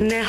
Ne 0.00 0.22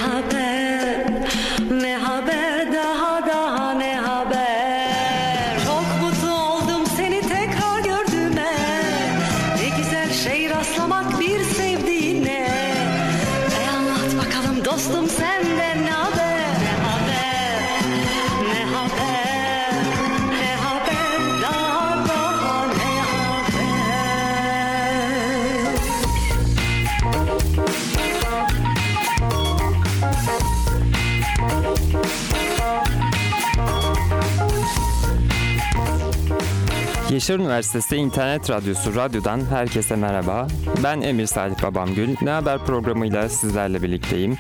Yaşar 37.18 37.40
Üniversitesi 37.40 37.96
İnternet 37.96 38.50
Radyosu 38.50 38.96
Radyo'dan 38.96 39.42
herkese 39.50 39.96
merhaba. 39.96 40.48
Ben 40.84 41.02
Emir 41.02 41.26
Salih 41.26 41.64
Babamgül. 41.64 42.16
Ne 42.22 42.30
Haber 42.30 42.66
programıyla 42.66 43.30
sizlerle 43.30 43.84
birlikteyim. 43.84 44.38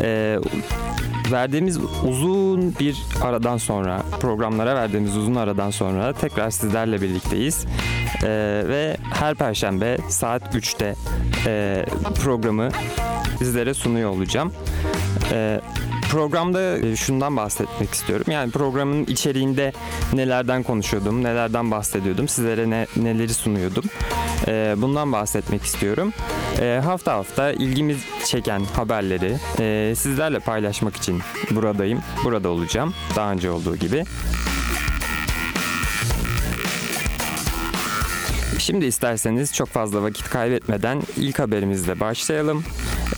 Ee, 0.00 0.38
verdiğimiz 1.32 1.78
uzun 2.08 2.74
bir 2.80 2.96
aradan 3.22 3.56
sonra, 3.56 4.02
programlara 4.20 4.74
verdiğimiz 4.74 5.16
uzun 5.16 5.34
aradan 5.34 5.70
sonra 5.70 6.12
tekrar 6.12 6.50
sizlerle 6.50 7.02
birlikteyiz. 7.02 7.64
Ee, 8.22 8.62
ve 8.68 8.96
her 9.12 9.34
perşembe 9.34 9.98
saat 10.08 10.54
3'te 10.54 10.94
e, 11.46 11.84
programı 12.22 12.68
sizlere 13.38 13.74
sunuyor 13.74 14.10
olacağım. 14.10 14.52
Ee, 15.32 15.60
Programda 16.10 16.78
e, 16.78 16.96
şundan 16.96 17.36
bahsetmek 17.36 17.94
istiyorum. 17.94 18.26
Yani 18.30 18.50
programın 18.50 19.04
içeriğinde 19.04 19.72
nelerden 20.12 20.62
konuşuyordum, 20.62 21.24
nelerden 21.24 21.70
bahsediyordum, 21.70 22.28
sizlere 22.28 22.70
ne, 22.70 22.86
neleri 22.96 23.34
sunuyordum. 23.34 23.84
Ee, 24.48 24.74
bundan 24.76 25.12
bahsetmek 25.12 25.62
istiyorum. 25.62 26.12
Ee, 26.60 26.80
hafta 26.84 27.12
hafta 27.12 27.52
ilgimiz 27.52 27.98
çeken 28.24 28.64
haberleri 28.64 29.36
e, 29.60 29.94
sizlerle 29.96 30.38
paylaşmak 30.38 30.96
için 30.96 31.20
buradayım. 31.50 32.00
Burada 32.24 32.48
olacağım. 32.48 32.94
Daha 33.16 33.32
önce 33.32 33.50
olduğu 33.50 33.76
gibi. 33.76 34.04
Şimdi 38.58 38.84
isterseniz 38.84 39.54
çok 39.54 39.68
fazla 39.68 40.02
vakit 40.02 40.30
kaybetmeden 40.30 41.02
ilk 41.16 41.38
haberimizle 41.38 42.00
başlayalım. 42.00 42.64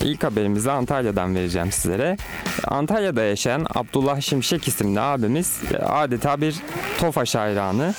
İlk 0.02 0.24
haberimizi 0.24 0.70
Antalya'dan 0.70 1.34
vereceğim 1.34 1.72
sizlere. 1.72 2.16
Antalya'da 2.64 3.22
yaşayan 3.22 3.66
Abdullah 3.74 4.20
Şimşek 4.20 4.68
isimli 4.68 5.00
abimiz 5.00 5.60
e, 5.72 5.76
adeta 5.76 6.40
bir 6.40 6.56
Tofaş 7.00 7.34
hayranı 7.34 7.94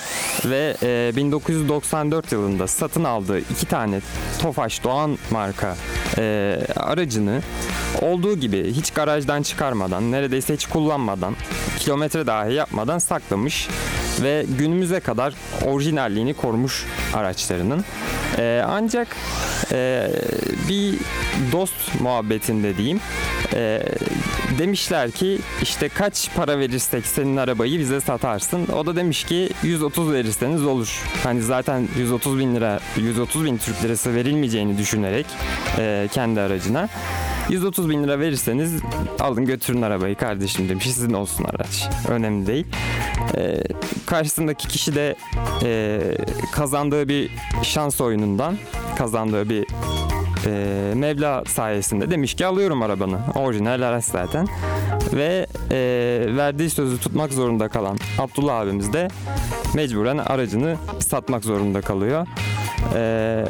ve 0.45 0.75
e, 0.83 1.11
1994 1.15 2.31
yılında 2.31 2.67
satın 2.67 3.03
aldığı 3.03 3.39
iki 3.39 3.65
tane 3.65 4.01
Tofaş 4.41 4.83
Doğan 4.83 5.17
marka 5.31 5.75
e, 6.17 6.59
aracını 6.75 7.41
olduğu 8.01 8.37
gibi 8.37 8.73
hiç 8.73 8.91
garajdan 8.91 9.41
çıkarmadan, 9.41 10.11
neredeyse 10.11 10.53
hiç 10.53 10.65
kullanmadan, 10.65 11.35
kilometre 11.79 12.27
dahi 12.27 12.53
yapmadan 12.53 12.97
saklamış 12.97 13.67
ve 14.21 14.45
günümüze 14.57 14.99
kadar 14.99 15.33
orijinalliğini 15.65 16.33
korumuş 16.33 16.85
araçlarının. 17.13 17.85
Ee, 18.37 18.63
ancak 18.67 19.07
e, 19.71 20.09
bir 20.69 20.95
dost 21.51 22.01
muhabbetinde 22.01 22.77
diyeyim 22.77 22.99
e, 23.53 23.81
demişler 24.59 25.11
ki 25.11 25.39
işte 25.61 25.89
kaç 25.89 26.29
para 26.35 26.59
verirsek 26.59 27.05
senin 27.05 27.37
arabayı 27.37 27.79
bize 27.79 28.01
satarsın. 28.01 28.67
O 28.67 28.85
da 28.85 28.95
demiş 28.95 29.23
ki 29.23 29.49
130 29.63 30.11
verirseniz 30.13 30.65
olur. 30.65 31.03
Hani 31.23 31.41
zaten 31.41 31.87
130 31.97 32.39
bin 32.39 32.55
lira 32.55 32.79
130 32.97 33.45
bin 33.45 33.57
Türk 33.57 33.83
lirası 33.83 34.15
verilmeyeceğini 34.15 34.77
düşünerek 34.77 35.25
e, 35.77 36.09
kendi 36.11 36.41
aracına 36.41 36.89
130 37.49 37.89
bin 37.89 38.03
lira 38.03 38.19
verirseniz 38.19 38.81
alın 39.19 39.45
götürün 39.45 39.81
arabayı 39.81 40.15
kardeşim 40.15 40.69
demiş. 40.69 40.85
Sizin 40.85 41.13
olsun 41.13 41.43
araç. 41.43 41.89
Önemli 42.09 42.47
değil. 42.47 42.65
Ee, 43.37 43.63
karşısındaki 44.05 44.67
kişi 44.67 44.95
de 44.95 45.15
e, 45.63 45.99
kazandığı 46.51 47.07
bir 47.07 47.31
şans 47.63 48.01
oyunundan 48.01 48.57
kazandığı 48.97 49.49
bir 49.49 49.65
e, 50.45 50.93
meblağ 50.95 51.43
sayesinde 51.47 52.11
demiş 52.11 52.33
ki 52.33 52.45
alıyorum 52.45 52.81
arabanı. 52.81 53.19
Orijinal 53.35 53.81
araç 53.81 54.05
zaten. 54.05 54.47
Ve 55.13 55.47
e, 55.71 55.77
verdiği 56.37 56.69
sözü 56.69 56.99
tutmak 56.99 57.33
zorunda 57.33 57.67
kalan 57.67 57.97
Abdullah 58.19 58.59
abimiz 58.59 58.93
de 58.93 59.07
mecburen 59.73 60.17
aracını 60.17 60.77
satmak 60.99 61.43
zorunda 61.43 61.81
kalıyor. 61.81 62.27
Eee 62.95 63.45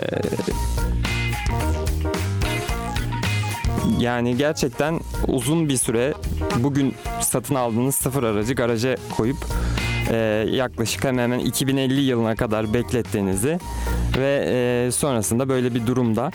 Yani 4.04 4.38
gerçekten 4.38 5.00
uzun 5.28 5.70
bir 5.70 5.78
süre 5.78 6.14
bugün 6.56 6.96
satın 7.22 7.56
aldığınız 7.56 7.96
sıfır 7.96 8.24
aracı 8.24 8.54
garaja 8.54 8.96
koyup 9.18 9.38
e, 10.12 10.16
yaklaşık 10.52 11.04
hemen 11.04 11.24
hemen 11.24 11.40
2050 11.40 12.02
yılına 12.02 12.36
kadar 12.36 12.74
beklettiğinizi 12.74 13.60
ve 14.18 14.46
e, 14.48 14.92
sonrasında 14.92 15.50
böyle 15.50 15.76
bir 15.76 15.88
durumda 15.88 16.32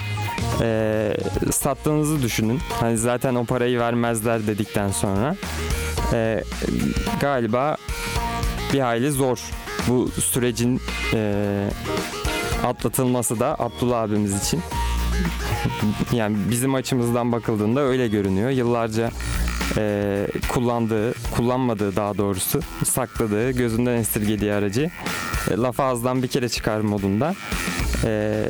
e, 0.60 1.16
sattığınızı 1.50 2.22
düşünün. 2.22 2.60
Hani 2.80 2.98
zaten 2.98 3.34
o 3.34 3.44
parayı 3.44 3.78
vermezler 3.78 4.46
dedikten 4.46 4.90
sonra 4.90 5.36
e, 6.12 6.44
galiba 7.20 7.76
bir 8.72 8.80
hayli 8.80 9.10
zor 9.10 9.38
bu 9.88 10.08
sürecin 10.08 10.80
e, 11.14 11.70
atlatılması 12.64 13.40
da 13.40 13.56
Abdullah 13.58 14.00
abimiz 14.00 14.44
için 14.44 14.60
yani 16.12 16.36
bizim 16.50 16.74
açımızdan 16.74 17.32
bakıldığında 17.32 17.80
öyle 17.80 18.08
görünüyor. 18.08 18.50
Yıllarca 18.50 19.10
e, 19.76 20.26
kullandığı, 20.48 21.14
kullanmadığı 21.30 21.96
daha 21.96 22.18
doğrusu 22.18 22.60
sakladığı, 22.84 23.50
gözünden 23.50 23.96
esirgediği 23.96 24.52
aracı 24.52 24.90
e, 25.50 25.56
laf 25.56 25.80
ağızdan 25.80 26.22
bir 26.22 26.28
kere 26.28 26.48
çıkar 26.48 26.80
modunda. 26.80 27.34
E, 28.04 28.44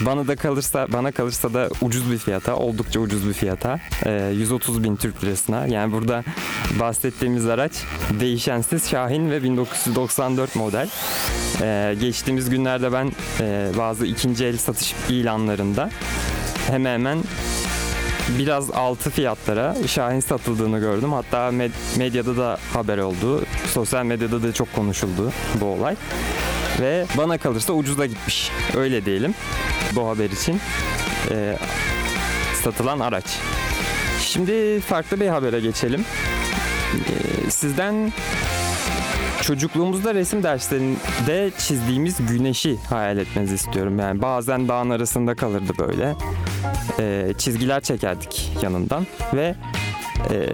bana 0.00 0.26
da 0.28 0.36
kalırsa 0.36 0.86
bana 0.92 1.12
kalırsa 1.12 1.54
da 1.54 1.68
ucuz 1.80 2.10
bir 2.12 2.18
fiyata, 2.18 2.56
oldukça 2.56 3.00
ucuz 3.00 3.28
bir 3.28 3.32
fiyata. 3.32 3.80
E, 4.06 4.32
130 4.34 4.84
bin 4.84 4.96
Türk 4.96 5.24
lirasına. 5.24 5.66
Yani 5.66 5.92
burada 5.92 6.24
bahsettiğimiz 6.80 7.46
araç 7.46 7.72
değişensiz 8.20 8.90
Şahin 8.90 9.30
ve 9.30 9.42
1994 9.42 10.56
model. 10.56 10.88
E, 11.62 11.94
geçtiğimiz 12.00 12.50
günlerde 12.50 12.92
ben 12.92 13.12
e, 13.40 13.68
bazı 13.78 14.06
ikinci 14.06 14.44
el 14.44 14.56
satış 14.58 14.94
ilanlarında 15.08 15.90
hemen 16.70 16.92
hemen 16.94 17.18
biraz 18.38 18.70
altı 18.70 19.10
fiyatlara 19.10 19.76
Şahin 19.86 20.20
satıldığını 20.20 20.78
gördüm. 20.78 21.12
Hatta 21.12 21.36
med- 21.48 21.98
medyada 21.98 22.36
da 22.36 22.58
haber 22.72 22.98
oldu. 22.98 23.44
Sosyal 23.74 24.04
medyada 24.04 24.42
da 24.42 24.52
çok 24.52 24.74
konuşuldu 24.74 25.32
bu 25.60 25.64
olay. 25.64 25.96
Ve 26.80 27.06
bana 27.16 27.38
kalırsa 27.38 27.72
ucuza 27.72 28.06
gitmiş. 28.06 28.50
Öyle 28.76 29.04
diyelim 29.04 29.34
bu 29.96 30.08
haber 30.08 30.30
için. 30.30 30.60
Ee, 31.30 31.56
satılan 32.62 33.00
araç. 33.00 33.24
Şimdi 34.20 34.80
farklı 34.80 35.20
bir 35.20 35.28
habere 35.28 35.60
geçelim. 35.60 36.04
Ee, 36.94 37.50
sizden 37.50 38.12
çocukluğumuzda 39.42 40.14
resim 40.14 40.42
derslerinde 40.42 41.50
çizdiğimiz 41.58 42.16
güneşi 42.26 42.76
hayal 42.88 43.18
etmenizi 43.18 43.54
istiyorum. 43.54 43.98
Yani 43.98 44.22
bazen 44.22 44.68
dağın 44.68 44.90
arasında 44.90 45.34
kalırdı 45.34 45.72
böyle. 45.78 46.14
Ee, 46.98 47.32
çizgiler 47.38 47.80
çekerdik 47.80 48.52
yanından 48.62 49.06
ve 49.34 49.54
e, 50.30 50.46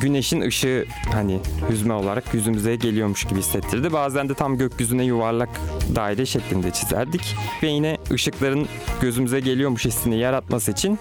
güneşin 0.00 0.40
ışığı 0.40 0.86
hani 1.12 1.40
hüzme 1.70 1.94
olarak 1.94 2.34
yüzümüze 2.34 2.76
geliyormuş 2.76 3.24
gibi 3.24 3.38
hissettirdi. 3.38 3.92
Bazen 3.92 4.28
de 4.28 4.34
tam 4.34 4.58
gökyüzüne 4.58 5.04
yuvarlak 5.04 5.48
daire 5.94 6.26
şeklinde 6.26 6.70
çizerdik. 6.70 7.36
Ve 7.62 7.68
yine 7.68 7.98
ışıkların 8.12 8.68
gözümüze 9.00 9.40
geliyormuş 9.40 9.84
hissini 9.84 10.18
yaratması 10.18 10.70
için 10.70 10.98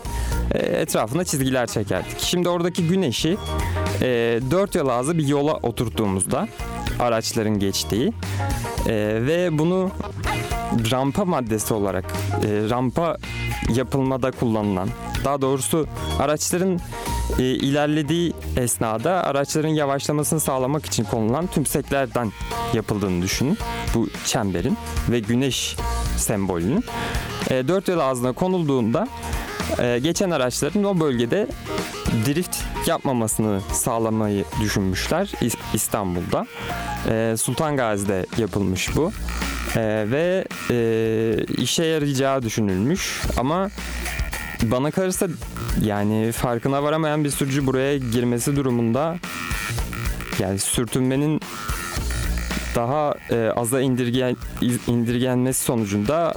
e, 0.52 0.58
etrafına 0.58 1.24
çizgiler 1.24 1.68
çekerdik. 1.68 2.20
Şimdi 2.20 2.50
oradaki 2.50 2.88
güneşi 2.88 3.38
e, 4.02 4.40
dört 4.52 4.76
yol 4.76 4.88
ağzı 4.88 5.18
bir 5.18 5.28
yola 5.28 5.54
oturttuğumuzda 5.54 6.48
araçların 7.00 7.60
geçtiği 7.60 8.14
e, 8.88 8.94
ve 9.28 9.58
bunu 9.58 9.92
rampa 10.92 11.26
maddesi 11.26 11.74
olarak 11.74 12.06
e, 12.06 12.70
rampa 12.70 13.18
yapılmada 13.76 14.32
kullanılan 14.32 14.90
daha 15.26 15.42
doğrusu 15.42 15.88
araçların 16.20 16.80
e, 17.40 17.44
ilerlediği 17.44 18.34
esnada 18.58 19.12
araçların 19.24 19.68
yavaşlamasını 19.70 20.40
sağlamak 20.40 20.86
için 20.86 21.04
konulan 21.04 21.48
tümseklerden 21.48 22.32
yapıldığını 22.74 23.22
düşünün. 23.22 23.58
Bu 23.94 24.10
çemberin 24.26 24.78
ve 25.10 25.20
güneş 25.20 25.76
sembolünün. 26.18 26.84
E, 27.50 27.68
dört 27.68 27.88
yol 27.88 28.00
ağzına 28.00 28.32
konulduğunda 28.34 29.08
e, 29.80 30.00
geçen 30.04 30.30
araçların 30.32 30.84
o 30.84 31.00
bölgede 31.00 31.48
drift 32.26 32.58
yapmamasını 32.88 33.62
sağlamayı 33.74 34.46
düşünmüşler 34.62 35.26
İs- 35.26 35.58
İstanbul'da. 35.74 36.46
E, 37.10 37.36
Sultan 37.38 37.78
Gazi'de 37.78 38.26
yapılmış 38.38 38.96
bu. 38.96 39.12
E, 39.76 40.06
ve 40.12 40.46
e, 40.72 41.46
işe 41.58 41.84
yarayacağı 41.86 42.44
düşünülmüş 42.44 43.22
ama 43.38 43.70
bana 44.64 44.92
kalırsa 44.92 45.28
yani 45.84 46.32
farkına 46.32 46.84
varamayan 46.84 47.24
bir 47.24 47.30
sürücü 47.30 47.66
buraya 47.66 47.98
girmesi 47.98 48.56
durumunda 48.56 49.18
yani 50.40 50.60
sürtünmenin 50.60 51.42
daha 52.76 53.16
e, 53.32 53.52
aza 53.56 53.82
indirgen, 53.82 54.38
indirgenmesi 54.88 55.64
sonucunda 55.64 56.34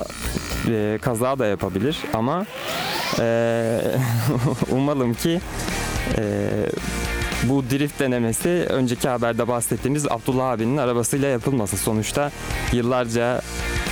e, 0.68 0.98
kaza 1.02 1.38
da 1.38 1.46
yapabilir 1.46 1.98
ama 2.14 2.46
e, 3.18 3.80
umalım 4.70 5.14
ki 5.14 5.40
e, 6.18 6.50
bu 7.42 7.64
drift 7.70 8.00
denemesi 8.00 8.66
önceki 8.68 9.08
haberde 9.08 9.48
bahsettiğimiz 9.48 10.06
Abdullah 10.06 10.50
abinin 10.50 10.76
arabasıyla 10.76 11.28
yapılması. 11.28 11.76
Sonuçta 11.76 12.30
yıllarca 12.72 13.40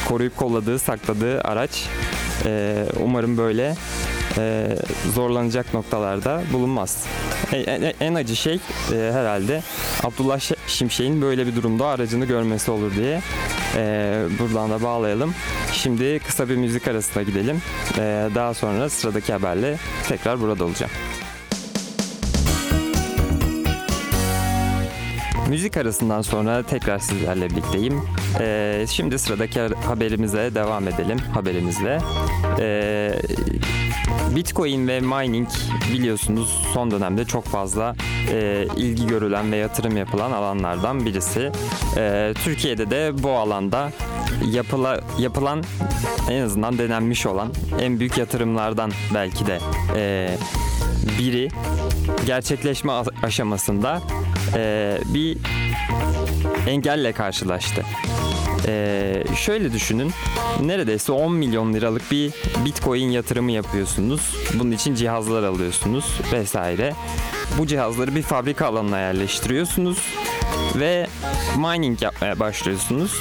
koruyup 0.08 0.36
kolladığı, 0.36 0.78
sakladığı 0.78 1.40
araç 1.40 1.88
e, 2.44 2.84
umarım 3.00 3.38
böyle 3.38 3.74
e, 4.38 4.68
zorlanacak 5.14 5.74
noktalarda 5.74 6.42
bulunmaz. 6.52 7.04
En, 7.52 7.82
en- 7.82 7.94
en 8.00 8.14
acı 8.14 8.36
şey 8.36 8.54
e, 8.54 9.10
herhalde 9.12 9.62
Abdullah 10.04 10.38
Şe- 10.38 10.56
Şimşek'in 10.66 11.22
böyle 11.22 11.46
bir 11.46 11.56
durumda 11.56 11.86
aracını 11.86 12.24
görmesi 12.24 12.70
olur 12.70 12.94
diye 12.96 13.20
e, 13.76 14.22
buradan 14.38 14.70
da 14.70 14.82
bağlayalım. 14.82 15.34
Şimdi 15.72 16.18
kısa 16.26 16.48
bir 16.48 16.56
müzik 16.56 16.88
arasına 16.88 17.22
gidelim. 17.22 17.62
E, 17.98 18.28
daha 18.34 18.54
sonra 18.54 18.88
sıradaki 18.90 19.32
haberle 19.32 19.76
tekrar 20.08 20.40
burada 20.40 20.64
olacağım. 20.64 20.92
Müzik 25.48 25.76
arasından 25.76 26.22
sonra 26.22 26.62
tekrar 26.62 26.98
sizlerle 26.98 27.50
birlikteyim. 27.50 28.02
Ee, 28.40 28.84
şimdi 28.90 29.18
sıradaki 29.18 29.60
haberimize 29.60 30.54
devam 30.54 30.88
edelim 30.88 31.18
haberimizle. 31.34 31.98
Ee, 32.60 33.14
Bitcoin 34.36 34.88
ve 34.88 35.00
mining 35.00 35.48
biliyorsunuz 35.92 36.62
son 36.74 36.90
dönemde 36.90 37.24
çok 37.24 37.44
fazla 37.44 37.94
e, 38.32 38.66
ilgi 38.76 39.06
görülen 39.06 39.52
ve 39.52 39.56
yatırım 39.56 39.96
yapılan 39.96 40.32
alanlardan 40.32 41.06
birisi. 41.06 41.52
Ee, 41.96 42.34
Türkiye'de 42.44 42.90
de 42.90 43.22
bu 43.22 43.30
alanda 43.30 43.92
yapıla, 44.50 45.00
yapılan 45.18 45.64
en 46.30 46.42
azından 46.42 46.78
denenmiş 46.78 47.26
olan 47.26 47.52
en 47.80 48.00
büyük 48.00 48.18
yatırımlardan 48.18 48.92
belki 49.14 49.46
de 49.46 49.58
e, 49.96 50.30
biri 51.18 51.48
gerçekleşme 52.26 52.92
aşamasında 53.22 54.02
e, 54.54 54.98
bir 55.14 55.38
engelle 56.66 57.12
karşılaştı. 57.12 57.84
E, 58.66 59.24
şöyle 59.36 59.72
düşünün, 59.72 60.12
neredeyse 60.60 61.12
10 61.12 61.34
milyon 61.34 61.74
liralık 61.74 62.10
bir 62.10 62.32
bitcoin 62.64 63.10
yatırımı 63.10 63.52
yapıyorsunuz. 63.52 64.36
Bunun 64.54 64.70
için 64.70 64.94
cihazlar 64.94 65.42
alıyorsunuz 65.42 66.04
vesaire. 66.32 66.94
Bu 67.58 67.66
cihazları 67.66 68.16
bir 68.16 68.22
fabrika 68.22 68.66
alanına 68.66 69.00
yerleştiriyorsunuz 69.00 69.98
ve 70.74 71.06
mining 71.56 72.02
yapmaya 72.02 72.38
başlıyorsunuz. 72.38 73.12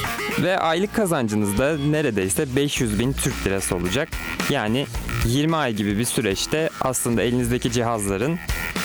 Ve 0.41 0.59
aylık 0.59 0.95
kazancınız 0.95 1.57
da 1.57 1.77
neredeyse 1.77 2.55
500 2.55 2.99
bin 2.99 3.13
Türk 3.13 3.47
lirası 3.47 3.75
olacak. 3.75 4.09
Yani 4.49 4.85
20 5.25 5.55
ay 5.55 5.73
gibi 5.73 5.97
bir 5.97 6.05
süreçte 6.05 6.69
aslında 6.81 7.21
elinizdeki 7.21 7.71
cihazların 7.71 8.39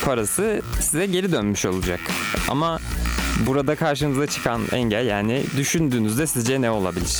parası 0.04 0.62
size 0.80 1.06
geri 1.06 1.32
dönmüş 1.32 1.66
olacak. 1.66 2.00
Ama 2.48 2.78
burada 3.46 3.76
karşınıza 3.76 4.26
çıkan 4.26 4.62
engel 4.72 5.06
yani 5.06 5.44
düşündüğünüzde 5.56 6.26
sizce 6.26 6.60
ne 6.60 6.70
olabilir? 6.70 7.18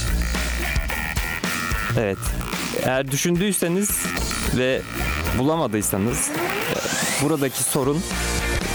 Evet. 1.98 2.18
Eğer 2.82 3.10
düşündüyseniz 3.10 4.02
ve 4.56 4.82
bulamadıysanız 5.38 6.30
buradaki 7.22 7.62
sorun 7.62 8.02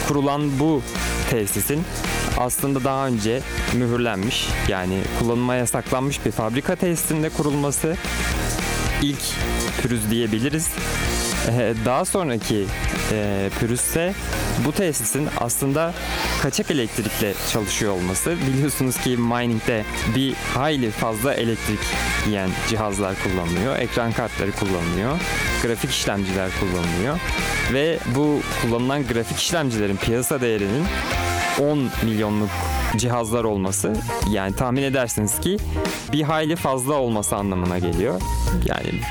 kurulan 0.08 0.60
bu 0.60 0.82
tesisin 1.30 1.84
aslında 2.38 2.84
daha 2.84 3.08
önce 3.08 3.42
mühürlenmiş 3.74 4.48
yani 4.68 5.02
kullanıma 5.20 5.56
yasaklanmış 5.56 6.26
bir 6.26 6.32
fabrika 6.32 6.76
tesisinde 6.76 7.30
kurulması 7.30 7.96
ilk 9.02 9.22
pürüz 9.82 10.12
diyebiliriz. 10.12 10.70
Daha 11.86 12.06
sonraki 12.06 12.66
e, 13.12 13.50
pürüzse 13.60 14.14
bu 14.66 14.72
tesisin 14.72 15.28
aslında 15.40 15.94
kaçak 16.42 16.72
elektrikle 16.72 17.34
çalışıyor 17.52 17.94
olması. 17.94 18.36
Biliyorsunuz 18.48 18.98
ki 18.98 19.10
miningde 19.18 19.84
bir 20.16 20.34
hayli 20.34 20.92
fazla 20.92 21.34
elektrik 21.34 21.80
yiyen 22.28 22.50
cihazlar 22.70 23.16
kullanılıyor. 23.24 23.80
Ekran 23.80 24.12
kartları 24.12 24.52
kullanılıyor. 24.52 25.20
Grafik 25.64 25.92
işlemciler 25.92 26.50
kullanılıyor. 26.60 27.20
Ve 27.74 28.00
bu 28.16 28.42
kullanılan 28.62 29.08
grafik 29.08 29.38
işlemcilerin 29.38 29.98
piyasa 29.98 30.42
değerinin 30.42 30.86
10 31.60 31.90
milyonluk 32.04 32.50
cihazlar 32.98 33.44
olması 33.44 33.94
yani 34.32 34.56
tahmin 34.56 34.84
edersiniz 34.84 35.40
ki 35.40 35.58
bir 36.12 36.22
hayli 36.22 36.56
fazla 36.56 36.94
olması 36.94 37.36
anlamına 37.36 37.80
geliyor. 37.80 38.22
Yani 38.66 39.02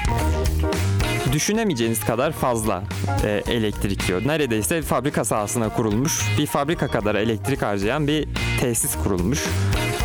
düşünemeyeceğiniz 1.32 2.04
kadar 2.04 2.32
fazla 2.32 2.82
e, 3.24 3.42
elektrik 3.52 4.08
yiyor. 4.08 4.22
Neredeyse 4.26 4.82
fabrika 4.82 5.24
sahasına 5.24 5.68
kurulmuş 5.68 6.20
bir 6.38 6.46
fabrika 6.46 6.88
kadar 6.88 7.14
elektrik 7.14 7.62
harcayan 7.62 8.06
bir 8.06 8.28
tesis 8.60 8.96
kurulmuş. 9.02 9.44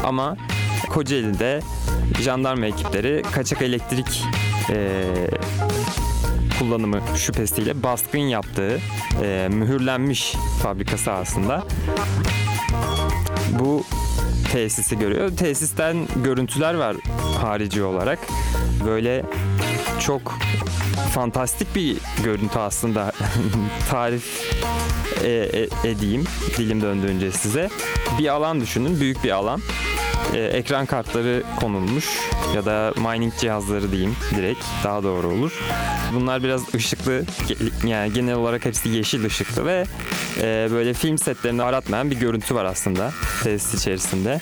Ama 0.03 0.37
Kocaeli'de 0.89 1.61
jandarma 2.21 2.65
ekipleri 2.65 3.21
kaçak 3.31 3.61
elektrik 3.61 4.23
e, 4.69 5.03
kullanımı 6.59 7.01
şüphesiyle 7.15 7.83
baskın 7.83 8.19
yaptığı 8.19 8.79
e, 9.23 9.47
mühürlenmiş 9.51 10.35
fabrika 10.63 10.97
sahasında 10.97 11.63
bu 13.59 13.83
tesisi 14.51 14.99
görüyor. 14.99 15.37
Tesisten 15.37 16.07
görüntüler 16.23 16.73
var 16.73 16.95
harici 17.41 17.83
olarak. 17.83 18.19
Böyle 18.85 19.23
çok 19.99 20.21
fantastik 21.11 21.75
bir 21.75 21.97
görüntü 22.23 22.59
aslında 22.59 23.11
tarif 23.89 24.53
e- 25.23 25.29
e- 25.29 25.89
edeyim 25.89 26.23
dilim 26.57 26.81
döndüğünce 26.81 27.31
size. 27.31 27.69
Bir 28.19 28.27
alan 28.27 28.61
düşünün, 28.61 28.99
büyük 28.99 29.23
bir 29.23 29.31
alan. 29.31 29.61
E, 30.33 30.39
ekran 30.39 30.85
kartları 30.85 31.43
konulmuş 31.59 32.05
ya 32.55 32.65
da 32.65 32.93
mining 32.97 33.33
cihazları 33.37 33.91
diyeyim 33.91 34.15
direkt 34.35 34.63
daha 34.83 35.03
doğru 35.03 35.27
olur. 35.27 35.51
Bunlar 36.13 36.43
biraz 36.43 36.75
ışıklı 36.75 37.23
yani 37.85 38.13
genel 38.13 38.35
olarak 38.35 38.65
hepsi 38.65 38.89
yeşil 38.89 39.25
ışıklı 39.25 39.65
ve 39.65 39.85
e, 40.37 40.67
böyle 40.71 40.93
film 40.93 41.17
setlerini 41.17 41.63
aratmayan 41.63 42.11
bir 42.11 42.19
görüntü 42.19 42.55
var 42.55 42.65
aslında 42.65 43.11
tesis 43.43 43.81
içerisinde. 43.81 44.39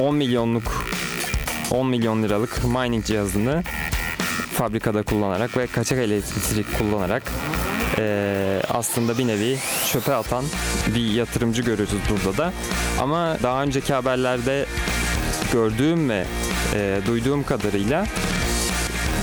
10 0.00 0.14
milyonluk 0.14 0.86
10 1.70 1.86
milyon 1.86 2.22
liralık 2.22 2.64
mining 2.64 3.04
cihazını 3.04 3.62
fabrikada 4.60 5.02
kullanarak 5.02 5.56
ve 5.56 5.66
kaçak 5.66 5.98
elektrik 5.98 6.78
kullanarak 6.78 7.22
eee, 7.98 8.62
aslında 8.68 9.18
bir 9.18 9.26
nevi 9.26 9.58
çöpe 9.92 10.14
atan 10.14 10.44
bir 10.94 11.12
yatırımcı 11.12 11.62
görüyoruz 11.62 11.94
burada 12.10 12.36
da. 12.38 12.52
Ama 13.00 13.36
daha 13.42 13.62
önceki 13.62 13.94
haberlerde 13.94 14.66
gördüğüm 15.52 16.10
ve 16.10 16.24
eee, 16.74 17.06
duyduğum 17.06 17.42
kadarıyla 17.44 18.06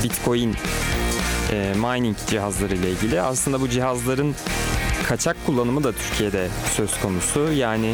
Bitcoin 0.04 0.56
eee, 1.52 1.74
mining 1.74 2.18
cihazları 2.28 2.76
ile 2.76 2.92
ilgili 2.92 3.22
aslında 3.22 3.62
bu 3.62 3.70
cihazların 3.70 4.36
kaçak 5.08 5.46
kullanımı 5.46 5.84
da 5.84 5.92
Türkiye'de 5.92 6.48
söz 6.76 7.00
konusu. 7.02 7.52
Yani 7.54 7.94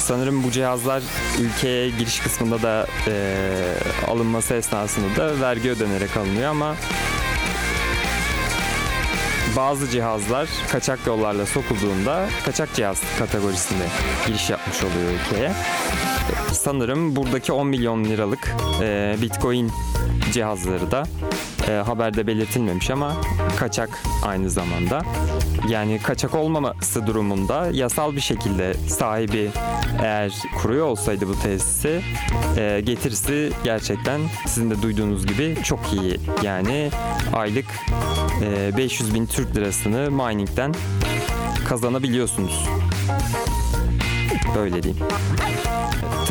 sanırım 0.00 0.42
bu 0.44 0.50
cihazlar 0.50 1.02
ülkeye 1.40 1.90
giriş 1.90 2.20
kısmında 2.20 2.62
da 2.62 2.86
eee, 3.06 3.12
alınması 4.08 4.54
esnasında 4.54 5.16
da 5.16 5.40
vergi 5.40 5.70
ödenerek 5.70 6.16
alınıyor 6.16 6.50
ama 6.50 6.74
bazı 9.56 9.90
cihazlar 9.90 10.48
kaçak 10.72 10.98
yollarla 11.06 11.46
sokulduğunda 11.46 12.28
kaçak 12.44 12.74
cihaz 12.74 13.02
kategorisinde 13.18 13.84
giriş 14.26 14.50
yapmış 14.50 14.76
oluyor 14.84 15.10
ülkeye. 15.20 15.52
Sanırım 16.52 17.16
buradaki 17.16 17.52
10 17.52 17.66
milyon 17.66 18.04
liralık 18.04 18.54
eee, 18.80 19.16
Bitcoin 19.22 19.72
cihazları 20.32 20.90
da 20.90 21.02
e, 21.68 21.72
haberde 21.72 22.26
belirtilmemiş 22.26 22.90
ama 22.90 23.16
kaçak 23.58 24.02
aynı 24.22 24.50
zamanda. 24.50 25.02
Yani 25.68 25.98
kaçak 26.02 26.34
olmaması 26.34 27.06
durumunda 27.06 27.68
yasal 27.72 28.16
bir 28.16 28.20
şekilde 28.20 28.74
sahibi 28.74 29.50
eğer 30.02 30.42
kuruyor 30.62 30.86
olsaydı 30.86 31.28
bu 31.28 31.38
tesisi 31.42 32.02
e, 32.56 32.80
getirisi 32.84 33.52
gerçekten 33.64 34.20
sizin 34.46 34.70
de 34.70 34.82
duyduğunuz 34.82 35.26
gibi 35.26 35.56
çok 35.64 35.80
iyi. 35.92 36.20
Yani 36.42 36.90
aylık 37.34 37.66
e, 38.42 38.76
500 38.76 39.14
bin 39.14 39.26
Türk 39.26 39.56
lirasını 39.56 40.10
miningden 40.10 40.74
kazanabiliyorsunuz. 41.68 42.68
Böyle 44.56 44.82
diyeyim. 44.82 45.04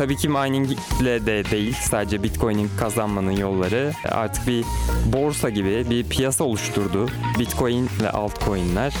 Tabii 0.00 0.16
ki 0.16 0.28
mining 0.28 0.70
ile 1.00 1.26
de 1.26 1.50
değil 1.50 1.76
sadece 1.82 2.22
Bitcoin'in 2.22 2.70
kazanmanın 2.78 3.30
yolları 3.32 3.92
artık 4.10 4.46
bir 4.46 4.64
borsa 5.04 5.50
gibi 5.50 5.90
bir 5.90 6.08
piyasa 6.08 6.44
oluşturdu. 6.44 7.08
Bitcoin 7.38 7.88
ve 8.02 8.10
altcoin'ler. 8.10 8.94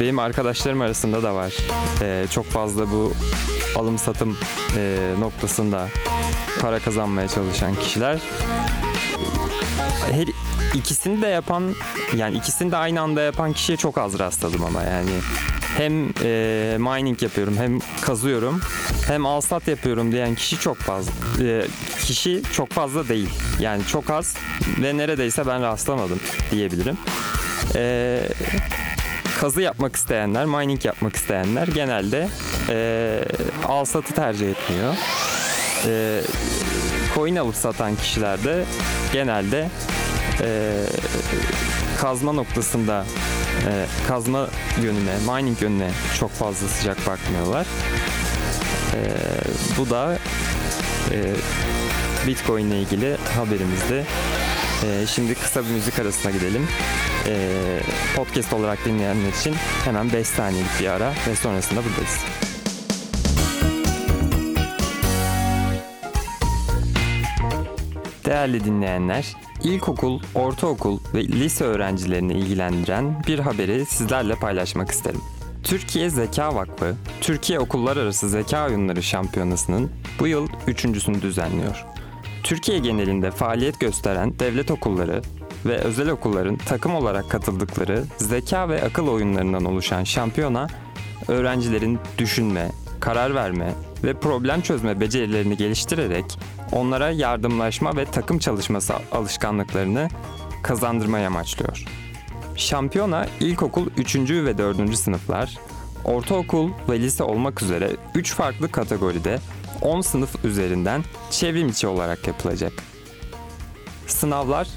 Benim 0.00 0.18
arkadaşlarım 0.18 0.80
arasında 0.80 1.22
da 1.22 1.34
var. 1.34 1.54
Ee, 2.02 2.26
çok 2.30 2.46
fazla 2.46 2.90
bu 2.90 3.12
alım 3.76 3.98
satım 3.98 4.38
e, 4.76 4.96
noktasında 5.18 5.88
para 6.60 6.78
kazanmaya 6.78 7.28
çalışan 7.28 7.74
kişiler. 7.74 8.18
Her 10.10 10.26
ikisini 10.74 11.22
de 11.22 11.26
yapan 11.26 11.74
yani 12.16 12.36
ikisini 12.36 12.72
de 12.72 12.76
aynı 12.76 13.00
anda 13.00 13.20
yapan 13.20 13.52
kişiye 13.52 13.78
çok 13.78 13.98
az 13.98 14.18
rastladım 14.18 14.64
ama 14.64 14.82
yani 14.82 15.10
hem 15.78 16.08
e, 16.22 16.76
mining 16.78 17.22
yapıyorum 17.22 17.56
hem 17.58 17.78
kazıyorum 18.00 18.60
hem 19.06 19.26
alsat 19.26 19.68
yapıyorum 19.68 20.12
diyen 20.12 20.34
kişi 20.34 20.60
çok 20.60 20.76
fazla 20.76 21.12
e, 21.44 21.66
kişi 22.04 22.42
çok 22.52 22.70
fazla 22.70 23.08
değil 23.08 23.28
yani 23.60 23.86
çok 23.86 24.10
az 24.10 24.36
ve 24.82 24.96
neredeyse 24.96 25.46
ben 25.46 25.62
rastlamadım 25.62 26.20
diyebilirim. 26.50 26.98
E, 27.74 28.20
kazı 29.40 29.62
yapmak 29.62 29.96
isteyenler, 29.96 30.44
mining 30.44 30.84
yapmak 30.84 31.16
isteyenler 31.16 31.68
genelde 31.68 32.28
e, 32.68 33.20
alsatı 33.64 34.14
tercih 34.14 34.50
etmiyor. 34.50 34.94
E, 35.86 36.20
coin 37.14 37.36
alıp 37.36 37.56
satan 37.56 37.96
kişiler 37.96 38.44
de 38.44 38.64
genelde 39.12 39.68
e, 40.40 40.72
kazma 42.00 42.32
noktasında 42.32 43.04
e, 43.66 43.86
kazma 44.08 44.48
yönüne, 44.82 45.14
mining 45.26 45.62
yönüne 45.62 45.90
çok 46.18 46.30
fazla 46.30 46.68
sıcak 46.68 47.06
bakmıyorlar. 47.06 47.66
E, 48.94 49.00
bu 49.78 49.90
da 49.90 50.18
e, 51.12 51.34
Bitcoin 52.26 52.66
ile 52.66 52.80
ilgili 52.80 53.16
haberimizdi. 53.36 54.06
E, 54.84 55.06
şimdi 55.06 55.34
kısa 55.34 55.64
bir 55.64 55.70
müzik 55.70 55.98
arasına 55.98 56.32
gidelim. 56.32 56.68
E, 57.26 57.48
podcast 58.16 58.52
olarak 58.52 58.84
dinleyenler 58.84 59.28
için 59.28 59.54
hemen 59.84 60.12
5 60.12 60.26
saniyelik 60.26 60.80
bir 60.80 60.86
ara 60.86 61.12
ve 61.28 61.36
sonrasında 61.36 61.80
buradayız. 61.84 62.18
Değerli 68.24 68.64
dinleyenler, 68.64 69.36
ilkokul, 69.62 70.20
ortaokul 70.34 70.98
ve 71.14 71.28
lise 71.28 71.64
öğrencilerini 71.64 72.32
ilgilendiren 72.32 73.22
bir 73.26 73.38
haberi 73.38 73.86
sizlerle 73.86 74.34
paylaşmak 74.34 74.90
isterim. 74.90 75.20
Türkiye 75.64 76.10
Zeka 76.10 76.54
Vakfı, 76.54 76.94
Türkiye 77.20 77.60
Okullar 77.60 77.96
Arası 77.96 78.28
Zeka 78.28 78.66
Oyunları 78.66 79.02
Şampiyonası'nın 79.02 79.90
bu 80.20 80.26
yıl 80.26 80.48
üçüncüsünü 80.66 81.22
düzenliyor. 81.22 81.84
Türkiye 82.42 82.78
genelinde 82.78 83.30
faaliyet 83.30 83.80
gösteren 83.80 84.38
devlet 84.38 84.70
okulları 84.70 85.22
ve 85.66 85.78
özel 85.78 86.10
okulların 86.10 86.56
takım 86.56 86.94
olarak 86.94 87.30
katıldıkları 87.30 88.04
zeka 88.16 88.68
ve 88.68 88.82
akıl 88.82 89.08
oyunlarından 89.08 89.64
oluşan 89.64 90.04
şampiyona, 90.04 90.68
öğrencilerin 91.28 91.98
düşünme, 92.18 92.70
karar 93.00 93.34
verme 93.34 93.74
ve 94.04 94.14
problem 94.14 94.60
çözme 94.60 95.00
becerilerini 95.00 95.56
geliştirerek 95.56 96.38
onlara 96.72 97.10
yardımlaşma 97.10 97.96
ve 97.96 98.04
takım 98.04 98.38
çalışması 98.38 98.94
alışkanlıklarını 99.12 100.08
kazandırmayı 100.62 101.26
amaçlıyor. 101.26 101.84
Şampiyona 102.56 103.26
ilkokul 103.40 103.86
3. 103.96 104.16
ve 104.16 104.58
4. 104.58 104.96
sınıflar, 104.96 105.58
ortaokul 106.04 106.70
ve 106.88 107.00
lise 107.00 107.24
olmak 107.24 107.62
üzere 107.62 107.90
3 108.14 108.34
farklı 108.34 108.70
kategoride 108.70 109.38
10 109.82 110.00
sınıf 110.00 110.44
üzerinden 110.44 111.04
çevrim 111.30 111.68
içi 111.68 111.86
olarak 111.86 112.26
yapılacak. 112.26 112.72
Sınavlar 114.06 114.68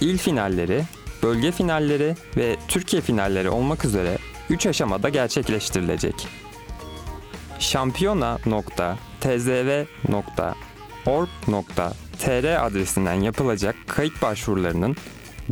il 0.00 0.18
finalleri, 0.18 0.82
bölge 1.22 1.52
finalleri 1.52 2.16
ve 2.36 2.56
Türkiye 2.68 3.02
finalleri 3.02 3.50
olmak 3.50 3.84
üzere 3.84 4.18
3 4.50 4.66
aşamada 4.66 5.08
gerçekleştirilecek. 5.08 6.28
şampiyona.tzv.org.tr 11.06 12.66
adresinden 12.66 13.14
yapılacak 13.14 13.76
kayıt 13.88 14.22
başvurularının 14.22 14.96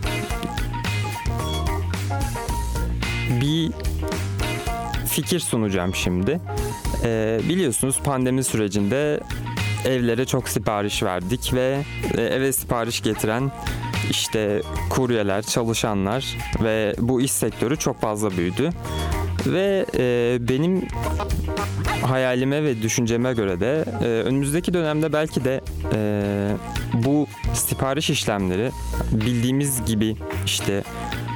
bir 3.40 3.85
fikir 5.16 5.40
sunacağım 5.40 5.94
şimdi. 5.94 6.40
E, 7.04 7.40
biliyorsunuz 7.48 8.00
pandemi 8.04 8.44
sürecinde 8.44 9.20
evlere 9.84 10.24
çok 10.24 10.48
sipariş 10.48 11.02
verdik 11.02 11.54
ve 11.54 11.78
e, 12.14 12.22
eve 12.22 12.52
sipariş 12.52 13.02
getiren 13.02 13.50
işte 14.10 14.62
kuryeler, 14.90 15.42
çalışanlar 15.42 16.36
ve 16.62 16.94
bu 16.98 17.20
iş 17.20 17.32
sektörü 17.32 17.76
çok 17.76 18.00
fazla 18.00 18.30
büyüdü. 18.36 18.70
Ve 19.46 19.86
e, 19.98 20.36
benim 20.48 20.88
hayalime 22.02 22.62
ve 22.62 22.82
düşünceme 22.82 23.32
göre 23.32 23.60
de 23.60 23.84
e, 24.02 24.06
önümüzdeki 24.06 24.74
dönemde 24.74 25.12
belki 25.12 25.44
de 25.44 25.60
e, 25.94 26.52
bu 26.92 27.26
sipariş 27.54 28.10
işlemleri 28.10 28.70
bildiğimiz 29.12 29.84
gibi 29.84 30.16
işte 30.46 30.82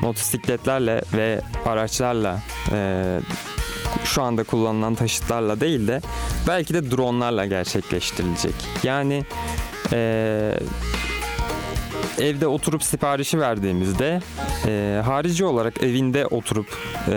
motosikletlerle 0.03 1.03
ve 1.13 1.41
araçlarla 1.67 2.43
e, 2.73 3.21
şu 4.05 4.23
anda 4.23 4.45
kullanılan 4.45 4.95
taşıtlarla 4.95 5.61
değil 5.61 5.89
de 5.89 6.01
belki 6.49 6.75
de 6.75 6.91
dronlarla 6.91 7.47
gerçekleştirilecek. 7.47 8.55
Yani 8.83 9.25
e, 9.93 10.53
evde 12.19 12.47
oturup 12.47 12.83
siparişi 12.83 13.41
verdiğimizde 13.41 14.21
e, 14.67 15.03
harici 15.05 15.45
olarak 15.45 15.83
evinde 15.83 16.27
oturup 16.27 16.67
e, 17.09 17.13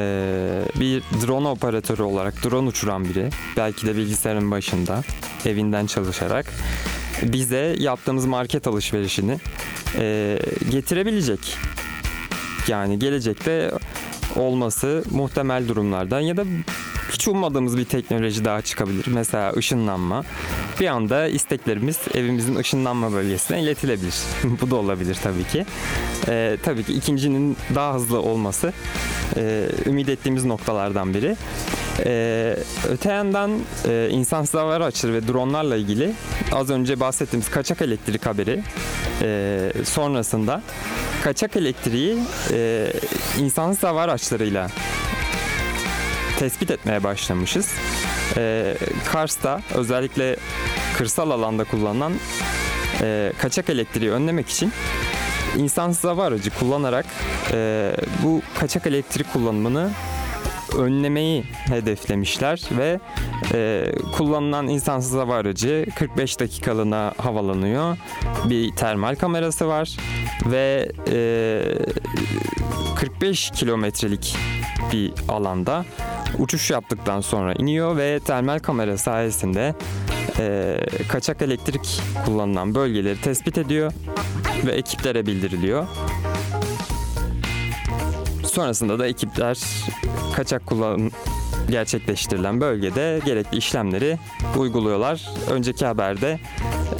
bir 0.79 1.03
drone 1.27 1.47
operatörü 1.47 2.03
olarak 2.03 2.43
drone 2.43 2.67
uçuran 2.67 3.05
biri 3.05 3.29
belki 3.57 3.87
de 3.87 3.97
bilgisayarın 3.97 4.51
başında 4.51 5.03
evinden 5.45 5.85
çalışarak 5.85 6.45
bize 7.23 7.75
yaptığımız 7.79 8.25
market 8.25 8.67
alışverişini 8.67 9.39
e, 9.97 10.39
getirebilecek. 10.71 11.57
Yani 12.67 12.99
gelecekte 12.99 13.71
olması 14.35 15.03
muhtemel 15.11 15.67
durumlardan 15.67 16.19
ya 16.19 16.37
da 16.37 16.43
hiç 17.11 17.27
ummadığımız 17.27 17.77
bir 17.77 17.85
teknoloji 17.85 18.45
daha 18.45 18.61
çıkabilir. 18.61 19.05
Mesela 19.07 19.53
ışınlanma. 19.53 20.23
Bir 20.79 20.87
anda 20.87 21.27
isteklerimiz 21.27 21.99
evimizin 22.13 22.55
ışınlanma 22.55 23.13
bölgesine 23.13 23.61
iletilebilir. 23.61 24.15
Bu 24.61 24.71
da 24.71 24.75
olabilir 24.75 25.17
tabii 25.23 25.43
ki. 25.43 25.65
Ee, 26.27 26.57
tabii 26.63 26.83
ki 26.83 26.93
ikincinin 26.93 27.57
daha 27.75 27.93
hızlı 27.93 28.21
olması 28.21 28.73
e, 29.35 29.69
ümit 29.85 30.09
ettiğimiz 30.09 30.45
noktalardan 30.45 31.13
biri. 31.13 31.35
Ee, 32.05 32.57
öte 32.89 33.11
yandan 33.11 33.51
e, 33.87 34.09
insansız 34.11 34.53
hava 34.53 34.73
araçları 34.73 35.13
ve 35.13 35.27
dronlarla 35.27 35.75
ilgili 35.75 36.13
az 36.51 36.69
önce 36.69 36.99
bahsettiğimiz 36.99 37.49
kaçak 37.49 37.81
elektrik 37.81 38.25
haberi 38.25 38.63
e, 39.21 39.71
sonrasında 39.83 40.61
kaçak 41.23 41.55
elektriği 41.55 42.17
e, 42.51 42.87
insansız 43.39 43.83
hava 43.83 44.01
araçlarıyla 44.01 44.67
tespit 46.39 46.71
etmeye 46.71 47.03
başlamışız. 47.03 47.71
E, 48.37 48.75
Kars'ta 49.11 49.61
özellikle 49.73 50.35
kırsal 50.97 51.29
alanda 51.31 51.63
kullanılan 51.63 52.13
e, 53.01 53.33
kaçak 53.37 53.69
elektriği 53.69 54.11
önlemek 54.11 54.49
için 54.49 54.71
insansız 55.57 56.03
hava 56.03 56.23
aracı 56.23 56.49
kullanarak 56.49 57.05
e, 57.51 57.91
bu 58.23 58.41
kaçak 58.59 58.87
elektrik 58.87 59.33
kullanımını 59.33 59.89
önlemeyi 60.77 61.43
hedeflemişler 61.69 62.61
ve 62.77 62.99
e, 63.53 63.85
kullanılan 64.17 64.67
insansız 64.67 65.13
hava 65.13 65.35
aracı 65.35 65.85
45 65.95 66.39
dakikalığına 66.39 67.13
havalanıyor. 67.17 67.97
Bir 68.49 68.75
termal 68.75 69.15
kamerası 69.15 69.67
var 69.67 69.97
ve 70.45 70.91
e, 71.11 71.61
45 72.95 73.51
kilometrelik 73.51 74.35
bir 74.91 75.13
alanda 75.29 75.85
uçuş 76.39 76.71
yaptıktan 76.71 77.21
sonra 77.21 77.53
iniyor 77.53 77.97
ve 77.97 78.19
termal 78.19 78.59
kamera 78.59 78.97
sayesinde 78.97 79.75
e, 80.39 80.77
kaçak 81.07 81.41
elektrik 81.41 82.01
kullanılan 82.25 82.75
bölgeleri 82.75 83.21
tespit 83.21 83.57
ediyor 83.57 83.93
ve 84.65 84.71
ekiplere 84.71 85.25
bildiriliyor. 85.25 85.87
Sonrasında 88.53 88.99
da 88.99 89.07
ekipler 89.07 89.59
kaçak 90.35 90.65
kullanım 90.65 91.11
gerçekleştirilen 91.69 92.61
bölgede 92.61 93.19
gerekli 93.25 93.57
işlemleri 93.57 94.17
uyguluyorlar. 94.57 95.29
Önceki 95.49 95.85
haberde 95.85 96.39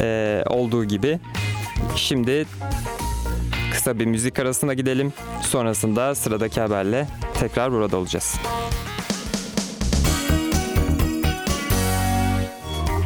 e, 0.01 0.43
olduğu 0.49 0.85
gibi. 0.85 1.19
Şimdi 1.95 2.45
kısa 3.73 3.99
bir 3.99 4.05
müzik 4.05 4.39
arasına 4.39 4.73
gidelim. 4.73 5.13
Sonrasında 5.41 6.15
sıradaki 6.15 6.61
haberle 6.61 7.07
tekrar 7.39 7.71
burada 7.71 7.97
olacağız. 7.97 8.35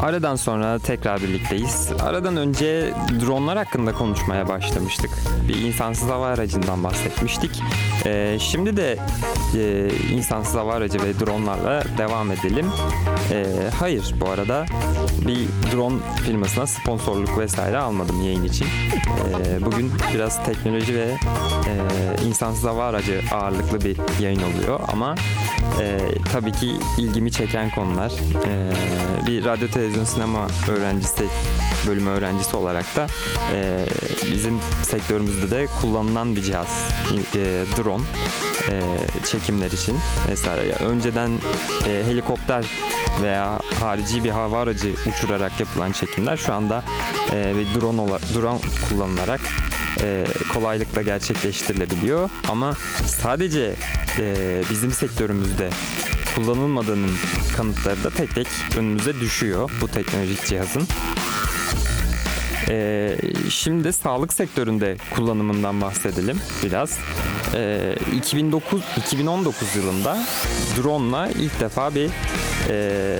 Aradan 0.02 0.36
sonra 0.36 0.80
tekrar 0.80 1.22
birlikteyiz. 1.22 1.90
Aradan 2.02 2.38
önce 2.38 2.94
dronlar 3.26 3.58
hakkında 3.58 3.94
konuşmaya 3.94 4.48
başlamıştık. 4.48 5.10
Bir 5.48 5.56
insansız 5.56 6.10
hava 6.10 6.28
aracından 6.28 6.84
bahsetmiştik. 6.84 7.62
Ee, 8.06 8.38
şimdi 8.40 8.78
de 8.78 8.98
e, 9.56 9.90
insansız 10.14 10.56
hava 10.56 10.74
aracı 10.74 11.04
ve 11.04 11.20
dronlarla 11.20 11.84
devam 11.98 12.32
edelim. 12.32 12.66
Ee, 13.32 13.46
hayır 13.80 14.16
bu 14.22 14.30
arada 14.30 14.66
bir 15.28 15.48
drone 15.72 15.98
firmasına 16.26 16.68
sponsorluk 16.68 17.38
vesaire 17.38 17.78
almadım 17.78 18.22
yayın 18.22 18.44
için. 18.44 18.68
Ee, 18.68 19.66
bugün 19.66 19.92
biraz 20.14 20.46
teknoloji 20.46 20.96
ve 20.96 21.08
e, 21.68 22.28
insansız 22.28 22.64
hava 22.64 22.86
aracı 22.86 23.22
ağırlıklı 23.32 23.82
bir 23.82 23.98
yayın 24.22 24.42
oluyor 24.44 24.80
ama 24.88 25.16
e, 25.82 26.00
tabii 26.32 26.52
ki 26.52 26.72
ilgimi 26.98 27.32
çeken 27.32 27.70
konular. 27.70 28.12
E, 28.46 28.72
bir 29.28 29.46
radyo 29.46 29.68
televizyon 29.68 30.04
sinema 30.04 30.48
öğrencisi 30.70 31.24
bölümü 31.88 32.10
öğrencisi 32.10 32.58
olarak 32.58 32.96
da 32.96 33.08
e, 33.54 33.86
bizim 34.32 34.60
sektörümüzde 34.84 35.52
de 35.52 35.68
kullanılan 35.82 36.36
bir 36.36 36.42
cihaz 36.42 36.92
e, 37.36 37.64
drone 37.78 38.04
e, 38.72 38.82
çekimler 39.26 39.72
için 39.72 39.98
mesela 40.30 40.56
önceden 40.80 41.32
e, 41.88 42.04
helikopter 42.06 42.66
veya 43.22 43.60
harici 43.80 44.24
bir 44.24 44.30
hava 44.30 44.60
aracı 44.60 44.94
uçurarak 45.08 45.60
yapılan 45.60 45.92
çekimler 45.92 46.38
şu 46.38 46.54
anda 46.54 46.84
e, 47.34 47.54
bir 47.58 47.82
drone, 47.82 48.02
ola, 48.02 48.20
drone 48.20 48.60
kullanılarak 48.90 49.42
e, 50.04 50.26
kolaylıkla 50.54 51.02
gerçekleştirilebiliyor 51.02 52.30
ama 52.48 52.74
sadece 53.06 53.76
e, 54.20 54.36
bizim 54.70 54.92
sektörümüzde 54.92 55.70
kullanılmadığının 56.36 57.12
kanıtları 57.56 58.04
da 58.04 58.10
tek 58.10 58.36
tek 58.36 58.48
önümüze 58.78 59.20
düşüyor 59.20 59.72
bu 59.82 59.88
teknolojik 59.88 60.46
cihazın. 60.46 60.88
Ee, 62.70 63.18
şimdi 63.50 63.94
sağlık 63.94 64.34
sektöründe 64.34 64.98
kullanımından 65.16 65.82
bahsedelim 65.82 66.40
biraz. 66.64 66.98
Ee, 67.54 67.96
2009 68.16 68.82
2019 68.98 69.76
yılında 69.76 70.28
drone'la 70.78 71.28
ilk 71.28 71.60
defa 71.60 71.96
bir 71.96 72.10
e, 72.70 73.20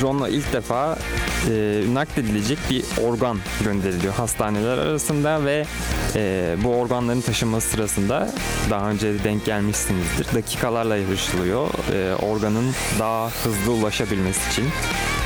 drone'la 0.00 0.28
ilk 0.28 0.52
defa 0.52 0.96
e, 1.50 1.82
nakledilecek 1.92 2.58
bir 2.70 2.84
organ 3.02 3.38
gönderiliyor 3.64 4.14
hastaneler 4.14 4.78
arasında 4.78 5.44
ve 5.44 5.64
e, 6.14 6.56
bu 6.64 6.68
organların 6.68 7.20
taşınması 7.20 7.68
sırasında 7.68 8.32
daha 8.70 8.90
önce 8.90 9.24
denk 9.24 9.44
gelmişsinizdir. 9.44 10.26
Dakikalarla 10.34 10.96
yarışılıyor. 10.96 11.68
E, 11.92 12.14
organın 12.14 12.74
daha 12.98 13.30
hızlı 13.30 13.72
ulaşabilmesi 13.72 14.50
için 14.50 14.70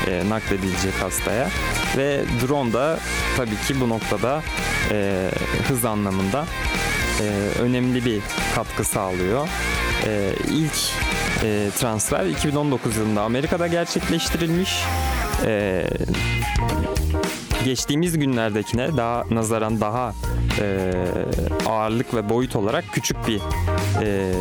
e, 0.06 0.28
nakledilecek 0.28 0.94
hastaya 1.02 1.48
ve 1.96 2.24
drone 2.42 2.72
da 2.72 2.98
tabii 3.36 3.56
ki 3.66 3.80
bu 3.80 3.88
noktada 3.88 4.42
e, 4.90 5.30
hız 5.68 5.84
anlamında 5.84 6.46
e, 7.20 7.24
önemli 7.60 8.04
bir 8.04 8.20
katkı 8.54 8.84
sağlıyor. 8.84 9.48
E, 10.06 10.32
ilk 10.50 10.92
e, 11.44 11.70
transfer 11.78 12.26
2019 12.26 12.96
yılında 12.96 13.22
Amerika'da 13.22 13.66
gerçekleştirilmiş. 13.66 14.82
E, 15.46 15.84
geçtiğimiz 17.64 18.18
günlerdekine 18.18 18.96
daha 18.96 19.24
nazaran 19.30 19.80
daha 19.80 20.14
e, 20.60 20.92
ağırlık 21.66 22.14
ve 22.14 22.28
boyut 22.28 22.56
olarak 22.56 22.84
küçük 22.92 23.16
bir 23.28 23.40
e, 24.02 24.32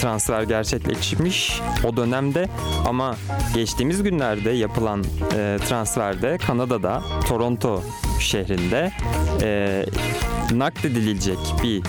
transfer 0.00 0.42
gerçekleşmiş 0.42 1.60
o 1.84 1.96
dönemde 1.96 2.48
ama 2.86 3.16
geçtiğimiz 3.54 4.02
günlerde 4.02 4.50
yapılan 4.50 5.04
e, 5.36 5.58
transferde 5.68 6.38
Kanada'da 6.38 7.02
Toronto 7.28 7.82
şehrinde 8.20 8.92
e, 9.42 9.86
nakledilecek 10.52 11.38
bir 11.62 11.82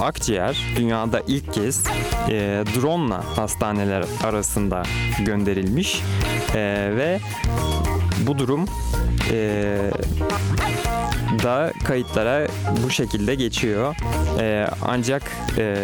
akciğer 0.00 0.66
dünyada 0.76 1.22
ilk 1.26 1.52
kez 1.52 1.86
e, 2.28 2.64
drone 2.76 3.14
hastaneler 3.14 4.04
arasında 4.24 4.82
gönderilmiş 5.24 6.02
e, 6.54 6.90
ve 6.96 7.20
bu 8.26 8.38
durum 8.38 8.64
e, 9.30 9.90
da 11.42 11.72
kayıtlara 11.84 12.46
bu 12.84 12.90
şekilde 12.90 13.34
geçiyor. 13.34 13.96
E, 14.40 14.66
ancak 14.82 15.22
e, 15.58 15.76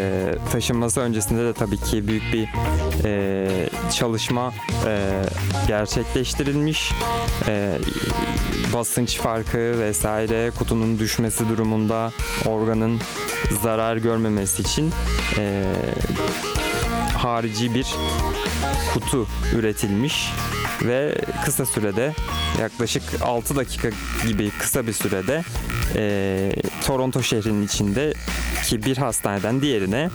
taşınması 0.52 1.00
öncesinde 1.00 1.44
de 1.44 1.52
tabii 1.52 1.76
ki 1.76 2.08
büyük 2.08 2.22
bir 2.32 2.48
e, 3.04 3.48
çalışma 3.92 4.52
e, 4.86 5.22
gerçekleştirilmiş. 5.68 6.92
E, 7.48 7.72
basınç 8.72 9.16
farkı 9.16 9.80
vesaire 9.80 10.50
kutunun 10.50 10.98
düşmesi 10.98 11.48
durumunda 11.48 12.12
organın 12.46 13.00
zarar 13.62 13.96
görmemesi 13.96 14.62
için 14.62 14.92
e, 15.38 15.64
harici 17.16 17.74
bir 17.74 17.86
kutu 18.94 19.26
üretilmiş 19.54 20.30
ve 20.82 21.18
kısa 21.44 21.66
sürede 21.66 22.14
yaklaşık 22.60 23.02
6 23.22 23.56
dakika 23.56 23.88
gibi 24.26 24.50
kısa 24.58 24.86
bir 24.86 24.92
sürede 24.92 25.42
e, 25.94 26.52
Toronto 26.86 27.22
şehrinin 27.22 27.66
içinde 27.66 28.14
ki 28.64 28.84
bir 28.84 28.96
hastaneden 28.96 29.60
diğerine 29.60 30.10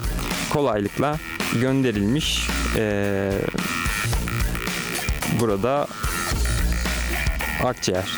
kolaylıkla 0.50 1.18
gönderilmiş. 1.62 2.48
E, 2.78 3.32
burada 5.40 5.88
akciğer. 7.66 8.10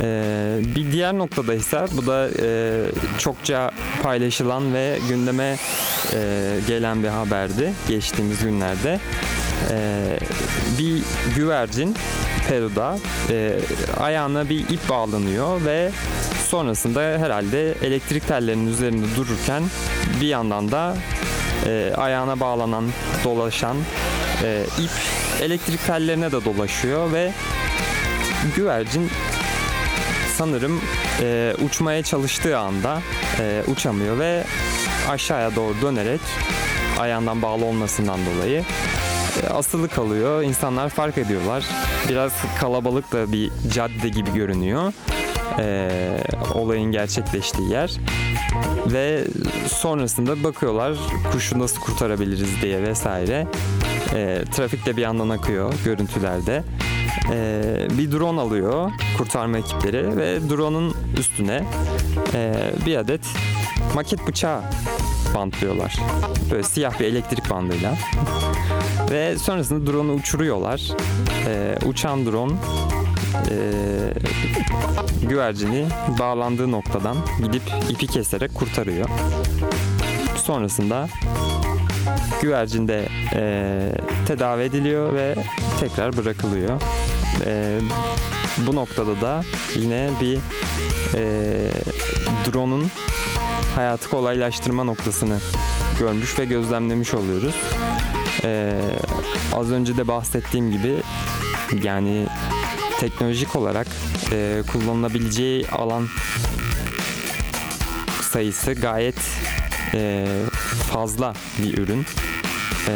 Ee, 0.00 0.58
bir 0.76 0.92
diğer 0.92 1.18
noktada 1.18 1.54
ise 1.54 1.84
bu 1.92 2.06
da 2.06 2.28
e, 2.42 2.82
çokça 3.18 3.70
paylaşılan 4.02 4.74
ve 4.74 4.98
gündeme 5.08 5.56
e, 6.14 6.50
gelen 6.68 7.02
bir 7.02 7.08
haberdi 7.08 7.72
geçtiğimiz 7.88 8.44
günlerde. 8.44 9.00
E, 9.70 10.18
bir 10.78 11.02
güvercin 11.36 11.96
Peru'da 12.48 12.98
e, 13.30 13.58
ayağına 14.00 14.48
bir 14.48 14.68
ip 14.68 14.88
bağlanıyor 14.88 15.64
ve 15.64 15.90
sonrasında 16.48 17.00
herhalde 17.00 17.72
elektrik 17.72 18.28
tellerinin 18.28 18.66
üzerinde 18.66 19.06
dururken 19.16 19.62
bir 20.20 20.26
yandan 20.26 20.70
da 20.70 20.96
e, 21.66 21.92
ayağına 21.96 22.40
bağlanan 22.40 22.84
dolaşan 23.24 23.76
e, 24.42 24.64
ip 24.78 24.90
elektrik 25.42 25.86
tellerine 25.86 26.32
de 26.32 26.44
dolaşıyor 26.44 27.12
ve 27.12 27.32
güvercin 28.56 29.10
sanırım 30.36 30.80
e, 31.20 31.54
uçmaya 31.64 32.02
çalıştığı 32.02 32.58
anda 32.58 32.98
e, 33.40 33.62
uçamıyor 33.66 34.18
ve 34.18 34.44
aşağıya 35.08 35.56
doğru 35.56 35.74
dönerek 35.82 36.20
ayağından 36.98 37.42
bağlı 37.42 37.64
olmasından 37.64 38.18
dolayı 38.26 38.64
e, 39.42 39.48
asılı 39.48 39.88
kalıyor. 39.88 40.42
İnsanlar 40.42 40.88
fark 40.88 41.18
ediyorlar. 41.18 41.64
Biraz 42.08 42.32
kalabalık 42.60 43.12
da 43.12 43.32
bir 43.32 43.50
cadde 43.72 44.08
gibi 44.08 44.32
görünüyor. 44.34 44.92
e, 45.58 45.90
olayın 46.54 46.92
gerçekleştiği 46.92 47.70
yer 47.70 47.96
ve 48.86 49.24
sonrasında 49.68 50.44
bakıyorlar 50.44 50.94
kuşu 51.32 51.58
nasıl 51.58 51.80
kurtarabiliriz 51.80 52.62
diye 52.62 52.82
vesaire. 52.82 53.46
E, 54.14 54.44
trafik 54.52 54.86
de 54.86 54.96
bir 54.96 55.02
yandan 55.02 55.28
akıyor 55.28 55.72
görüntülerde. 55.84 56.62
E, 57.32 57.88
bir 57.98 58.12
drone 58.12 58.40
alıyor 58.40 58.90
kurtarma 59.18 59.58
ekipleri 59.58 60.16
ve 60.16 60.50
drone'un 60.50 60.94
üstüne 61.18 61.64
e, 62.34 62.54
bir 62.86 62.96
adet 62.96 63.20
maket 63.94 64.26
bıçağı 64.26 64.62
bantlıyorlar. 65.34 65.96
Böyle 66.50 66.62
siyah 66.62 67.00
bir 67.00 67.04
elektrik 67.04 67.50
bandıyla. 67.50 67.94
Ve 69.10 69.38
sonrasında 69.38 69.92
drone'u 69.92 70.12
uçuruyorlar. 70.12 70.90
E, 71.46 71.76
uçan 71.86 72.26
drone 72.26 72.52
e, 73.50 73.56
güvercini 75.28 75.86
bağlandığı 76.18 76.70
noktadan 76.70 77.16
gidip 77.42 77.62
ipi 77.90 78.06
keserek 78.06 78.54
kurtarıyor. 78.54 79.08
Sonrasında 80.36 81.08
güvercin 82.42 82.88
de 82.88 83.08
e, 83.34 83.92
tedavi 84.26 84.62
ediliyor 84.62 85.14
ve 85.14 85.34
tekrar 85.80 86.16
bırakılıyor. 86.16 86.80
E, 87.46 87.80
bu 88.66 88.76
noktada 88.76 89.20
da 89.20 89.42
yine 89.76 90.10
bir 90.20 90.38
e, 91.14 91.22
drone'un 92.46 92.90
hayatı 93.74 94.10
kolaylaştırma 94.10 94.84
noktasını 94.84 95.38
görmüş 95.98 96.38
ve 96.38 96.44
gözlemlemiş 96.44 97.14
oluyoruz. 97.14 97.54
E, 98.44 98.80
az 99.52 99.70
önce 99.70 99.96
de 99.96 100.08
bahsettiğim 100.08 100.70
gibi 100.70 101.02
yani 101.82 102.26
teknolojik 103.00 103.56
olarak 103.56 103.86
e, 104.32 104.62
kullanılabileceği 104.72 105.68
alan 105.68 106.08
sayısı 108.22 108.72
gayet 108.72 109.18
e, 109.94 110.26
fazla 110.92 111.34
bir 111.58 111.78
ürün. 111.78 112.06
E, 112.88 112.94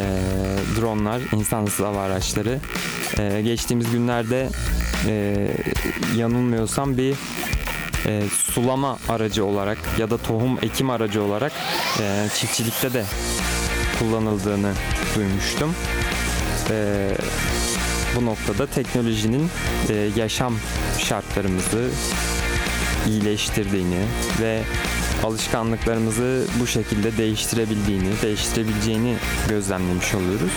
dronlar, 0.81 1.21
insansız 1.33 1.87
hava 1.87 2.03
araçları. 2.03 2.61
E, 3.19 3.41
geçtiğimiz 3.43 3.91
günlerde 3.91 4.49
e, 5.09 5.49
yanılmıyorsam 6.17 6.97
bir 6.97 7.15
e, 8.07 8.23
sulama 8.29 8.99
aracı 9.09 9.45
olarak 9.45 9.79
ya 9.99 10.11
da 10.11 10.19
tohum 10.19 10.59
ekim 10.63 10.91
aracı 10.91 11.23
olarak 11.23 11.53
e, 12.01 12.27
çiftçilikte 12.35 12.93
de 12.93 13.05
kullanıldığını 13.99 14.73
duymuştum. 15.17 15.75
E, 16.71 17.11
bu 18.17 18.27
noktada 18.27 18.67
teknolojinin 18.67 19.51
e, 19.89 20.11
yaşam 20.17 20.55
şartlarımızı 20.99 21.91
iyileştirdiğini 23.09 24.01
ve 24.41 24.63
alışkanlıklarımızı 25.25 26.45
bu 26.61 26.67
şekilde 26.67 27.17
değiştirebildiğini, 27.17 28.23
değiştirebileceğini 28.23 29.15
gözlemlemiş 29.49 30.15
oluyoruz. 30.15 30.53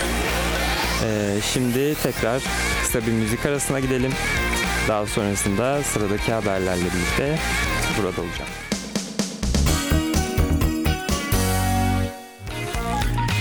E, 1.05 1.41
şimdi 1.53 1.95
tekrar 2.03 2.41
kısa 2.81 3.01
bir 3.07 3.11
müzik 3.11 3.45
arasına 3.45 3.79
gidelim. 3.79 4.11
Daha 4.87 5.05
sonrasında 5.05 5.83
sıradaki 5.83 6.33
haberlerle 6.33 6.81
birlikte 6.81 7.39
burada 7.97 8.21
olacağım. 8.21 8.49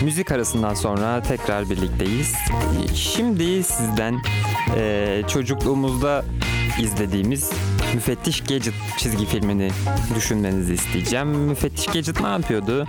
Müzik 0.02 0.32
arasından 0.32 0.74
sonra 0.74 1.22
tekrar 1.22 1.70
birlikteyiz. 1.70 2.34
Şimdi 2.94 3.62
sizden 3.62 4.20
e, 4.76 5.22
çocukluğumuzda 5.28 6.24
izlediğimiz 6.80 7.50
Müfettiş 7.94 8.40
Gadget 8.40 8.74
çizgi 8.98 9.26
filmini 9.26 9.70
düşünmenizi 10.14 10.74
isteyeceğim. 10.74 11.28
Müfettiş 11.28 11.86
Gadget 11.86 12.20
ne 12.20 12.28
yapıyordu? 12.28 12.86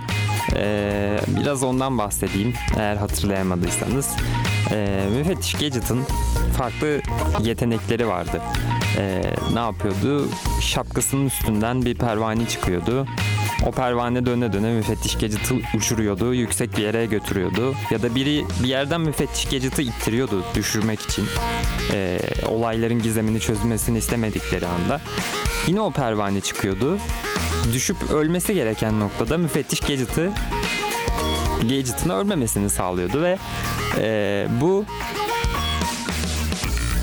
E, 0.56 1.20
biraz 1.26 1.62
ondan 1.62 1.98
bahsedeyim 1.98 2.54
eğer 2.78 2.96
hatırlayamadıysanız. 2.96 4.16
E, 4.70 5.04
Müfettiş 5.16 5.52
Gadget'ın 5.52 6.00
farklı 6.58 7.00
yetenekleri 7.42 8.08
vardı. 8.08 8.42
E, 8.98 9.22
ne 9.54 9.58
yapıyordu? 9.58 10.28
Şapkasının 10.60 11.26
üstünden 11.26 11.84
bir 11.84 11.94
pervane 11.94 12.48
çıkıyordu. 12.48 13.06
O 13.66 13.70
pervane 13.70 14.26
döne 14.26 14.52
döne 14.52 14.72
müfettiş 14.72 15.14
Gadget'ı 15.14 15.54
uçuruyordu, 15.76 16.34
yüksek 16.34 16.76
bir 16.76 16.82
yere 16.82 17.06
götürüyordu. 17.06 17.74
Ya 17.90 18.02
da 18.02 18.14
biri 18.14 18.44
bir 18.62 18.68
yerden 18.68 19.00
müfettiş 19.00 19.44
Gadget'ı 19.44 19.82
ittiriyordu 19.82 20.44
düşürmek 20.54 21.00
için. 21.00 21.24
Ee, 21.92 22.20
olayların 22.48 23.02
gizemini 23.02 23.40
çözülmesini 23.40 23.98
istemedikleri 23.98 24.66
anda. 24.66 25.00
Yine 25.66 25.80
o 25.80 25.90
pervane 25.90 26.40
çıkıyordu. 26.40 26.98
Düşüp 27.72 28.10
ölmesi 28.10 28.54
gereken 28.54 29.00
noktada 29.00 29.38
müfettiş 29.38 29.80
Gadget'ı 29.80 30.32
Gadget'ın 31.62 32.10
ölmemesini 32.10 32.70
sağlıyordu 32.70 33.22
ve 33.22 33.38
e, 33.98 34.46
bu 34.60 34.84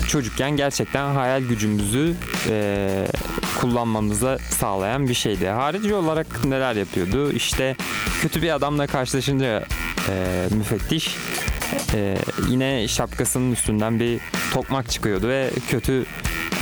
çocukken 0.08 0.50
gerçekten 0.50 1.14
hayal 1.14 1.42
gücümüzü 1.42 2.14
e, 2.48 3.06
kullanmamıza 3.60 4.38
sağlayan 4.38 5.08
bir 5.08 5.14
şeydi. 5.14 5.46
Harici 5.46 5.94
olarak 5.94 6.44
neler 6.44 6.76
yapıyordu? 6.76 7.32
İşte 7.32 7.76
kötü 8.22 8.42
bir 8.42 8.54
adamla 8.54 8.86
karşılaşınca 8.86 9.64
e, 10.08 10.46
müfettiş 10.50 11.16
e, 11.94 12.16
yine 12.48 12.88
şapkasının 12.88 13.52
üstünden 13.52 14.00
bir 14.00 14.20
tokmak 14.52 14.90
çıkıyordu 14.90 15.28
ve 15.28 15.50
kötü 15.70 16.06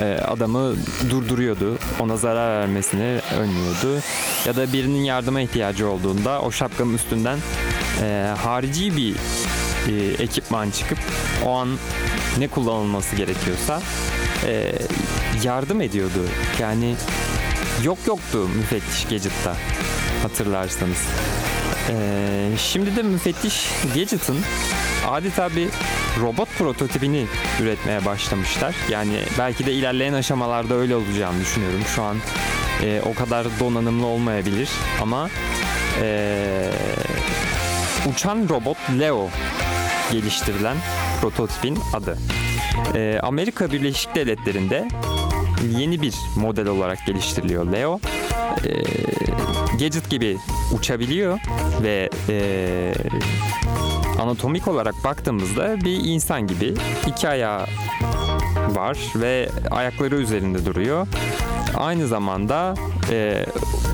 adamı 0.02 0.74
durduruyordu. 1.11 1.78
Ona 2.00 2.16
zarar 2.16 2.61
vermesini 2.61 3.20
önlüyordu. 3.38 4.02
Ya 4.46 4.57
da 4.57 4.72
birinin 4.72 5.04
yardıma 5.04 5.40
ihtiyacı 5.40 5.88
olduğunda 5.88 6.40
o 6.40 6.50
şapkanın 6.50 6.94
üstünden 6.94 7.38
e, 8.02 8.35
harici 8.38 8.96
bir 8.96 9.14
e, 9.88 10.22
ekipman 10.22 10.70
çıkıp 10.70 10.98
o 11.44 11.50
an 11.50 11.68
ne 12.38 12.48
kullanılması 12.48 13.16
gerekiyorsa 13.16 13.83
e, 14.46 14.72
yardım 15.42 15.80
ediyordu. 15.80 16.28
Yani 16.61 16.94
yok 17.83 17.98
yoktu 18.07 18.48
müfettiş 18.57 19.04
Gadget'ta 19.04 19.57
hatırlarsanız. 20.22 20.98
E, 21.90 21.96
şimdi 22.59 22.96
de 22.96 23.02
müfettiş 23.02 23.70
Gadget'ın 23.94 24.38
adeta 25.09 25.57
bir 25.57 25.68
robot 26.20 26.48
prototipini 26.59 27.27
üretmeye 27.62 28.05
başlamışlar. 28.05 28.74
Yani 28.90 29.16
belki 29.38 29.66
de 29.66 29.72
ilerleyen 29.72 30.12
aşamalarda 30.12 30.74
öyle 30.74 30.96
olacağını 30.96 31.40
düşünüyorum. 31.40 31.81
Şu 31.94 32.03
an 32.03 32.16
e, 32.83 33.00
o 33.07 33.14
kadar 33.14 33.46
donanımlı 33.61 34.07
olmayabilir 34.07 34.68
ama 35.03 35.31
e, 36.03 36.70
uçan 38.12 38.48
robot 38.48 38.77
Leo 38.98 39.29
geliştirilen 40.12 40.77
prototipin 41.20 41.79
adı. 41.92 42.18
Ee, 42.94 43.18
Amerika 43.22 43.72
Birleşik 43.72 44.14
Devletleri'nde 44.14 44.88
yeni 45.79 46.03
bir 46.03 46.14
model 46.37 46.66
olarak 46.66 47.07
geliştiriliyor 47.07 47.72
Leo. 47.72 48.00
Ee, 48.66 48.83
gadget 49.79 50.11
gibi 50.11 50.38
uçabiliyor 50.72 51.38
ve 51.83 52.11
e, 52.29 52.94
anatomik 54.18 54.68
olarak 54.68 55.05
baktığımızda 55.05 55.81
bir 55.81 56.05
insan 56.05 56.46
gibi 56.46 56.74
iki 57.07 57.29
ayağı 57.29 57.66
var 58.70 58.98
ve 59.14 59.48
ayakları 59.70 60.16
üzerinde 60.16 60.66
duruyor. 60.66 61.07
Aynı 61.74 62.07
zamanda 62.07 62.74
e, 63.11 63.46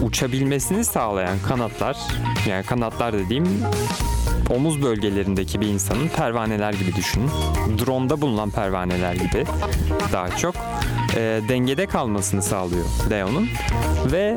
uçabilmesini 0.03 0.85
sağlayan 0.85 1.39
kanatlar, 1.49 1.97
yani 2.49 2.65
kanatlar 2.65 3.13
dediğim 3.13 3.47
omuz 4.51 4.83
bölgelerindeki 4.83 5.61
bir 5.61 5.67
insanın 5.67 6.09
pervaneler 6.09 6.73
gibi 6.73 6.95
düşünün. 6.97 7.31
Drone'da 7.79 8.21
bulunan 8.21 8.51
pervaneler 8.51 9.15
gibi 9.15 9.45
daha 10.13 10.37
çok 10.37 10.55
e, 11.17 11.41
dengede 11.49 11.87
kalmasını 11.87 12.43
sağlıyor 12.43 12.85
Leo'nun 13.11 13.49
ve 14.13 14.37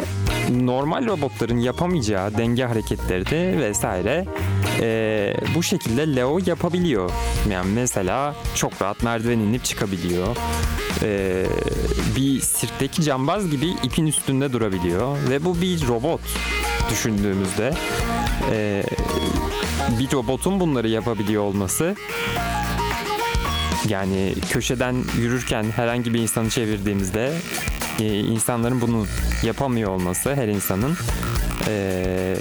normal 0.52 1.06
robotların 1.06 1.58
yapamayacağı 1.58 2.38
denge 2.38 2.66
hareketlerini 2.66 3.60
vesaire 3.60 4.26
e, 4.82 5.34
bu 5.56 5.64
şekilde 5.64 6.16
Leo 6.16 6.40
yapabiliyor. 6.46 7.12
Yani 7.50 7.72
mesela 7.72 8.36
çok 8.56 8.82
rahat 8.82 9.04
merdiven 9.04 9.40
inip 9.40 9.64
çıkabiliyor. 9.64 10.36
E, 11.04 11.46
bir 12.16 12.42
sirkteki 12.42 13.04
cambaz 13.04 13.50
gibi 13.50 13.68
ipin 13.84 14.08
üstünde 14.08 14.54
durabiliyor 14.54 15.18
ve 15.30 15.46
bu 15.46 15.62
bir 15.62 15.88
robot 15.88 16.22
düşündüğümüzde 16.92 17.74
e, 18.52 18.84
bir 20.00 20.12
robotun 20.12 20.60
bunları 20.60 20.90
yapabiliyor 20.90 21.44
olması 21.44 21.96
yani 23.88 24.36
köşeden 24.50 24.96
yürürken 25.18 25.64
herhangi 25.76 26.14
bir 26.14 26.20
insanı 26.20 26.50
çevirdiğimizde 26.50 27.34
e, 28.00 28.20
insanların 28.20 28.82
bunu 28.82 29.06
yapamıyor 29.44 29.92
olması 29.92 30.36
her 30.36 30.48
insanın 30.48 30.98
e, 31.68 32.36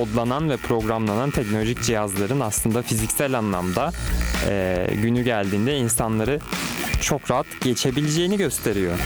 kodlanan 0.00 0.50
ve 0.50 0.56
programlanan 0.56 1.30
teknolojik 1.30 1.82
cihazların 1.82 2.40
aslında 2.40 2.82
fiziksel 2.82 3.38
anlamda 3.38 3.92
e, 4.48 4.86
günü 5.02 5.22
geldiğinde 5.22 5.78
insanları 5.78 6.40
çok 7.00 7.30
rahat 7.30 7.46
geçebileceğini 7.60 8.36
gösteriyor. 8.36 8.98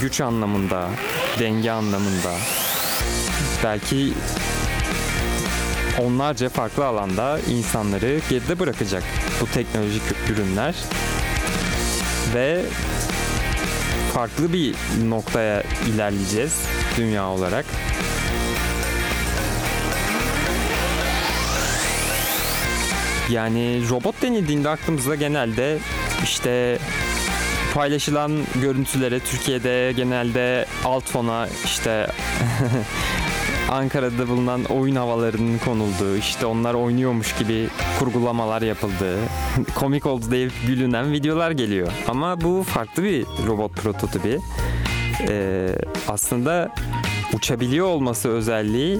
Güç 0.00 0.20
anlamında, 0.20 0.88
denge 1.38 1.70
anlamında. 1.70 2.34
Belki 3.64 4.12
onlarca 5.98 6.48
farklı 6.48 6.86
alanda 6.86 7.38
insanları 7.50 8.20
geride 8.30 8.58
bırakacak 8.58 9.02
bu 9.40 9.46
teknolojik 9.46 10.02
ürünler 10.30 10.74
ve 12.34 12.62
farklı 14.14 14.52
bir 14.52 14.74
noktaya 15.08 15.62
ilerleyeceğiz 15.94 16.62
dünya 16.96 17.28
olarak. 17.28 17.64
Yani 23.30 23.82
robot 23.90 24.22
denildiğinde 24.22 24.68
aklımıza 24.68 25.14
genelde 25.14 25.78
işte 26.24 26.78
paylaşılan 27.74 28.32
görüntülere 28.62 29.20
Türkiye'de 29.20 29.92
genelde 29.96 30.66
alt 30.84 31.04
fona 31.04 31.48
işte 31.64 32.06
Ankara'da 33.70 34.28
bulunan 34.28 34.64
oyun 34.64 34.96
havalarının 34.96 35.58
konulduğu, 35.58 36.16
işte 36.16 36.46
onlar 36.46 36.74
oynuyormuş 36.74 37.36
gibi 37.36 37.68
kurgulamalar 37.98 38.62
yapıldığı, 38.62 39.18
komik 39.74 40.06
oldu 40.06 40.30
diye 40.30 40.48
gülünen 40.66 41.12
videolar 41.12 41.50
geliyor. 41.50 41.88
Ama 42.08 42.40
bu 42.40 42.62
farklı 42.68 43.02
bir 43.04 43.26
robot 43.46 43.72
prototipi. 43.72 44.38
Ee, 45.28 45.68
aslında 46.08 46.74
uçabiliyor 47.34 47.86
olması 47.86 48.28
özelliği 48.28 48.98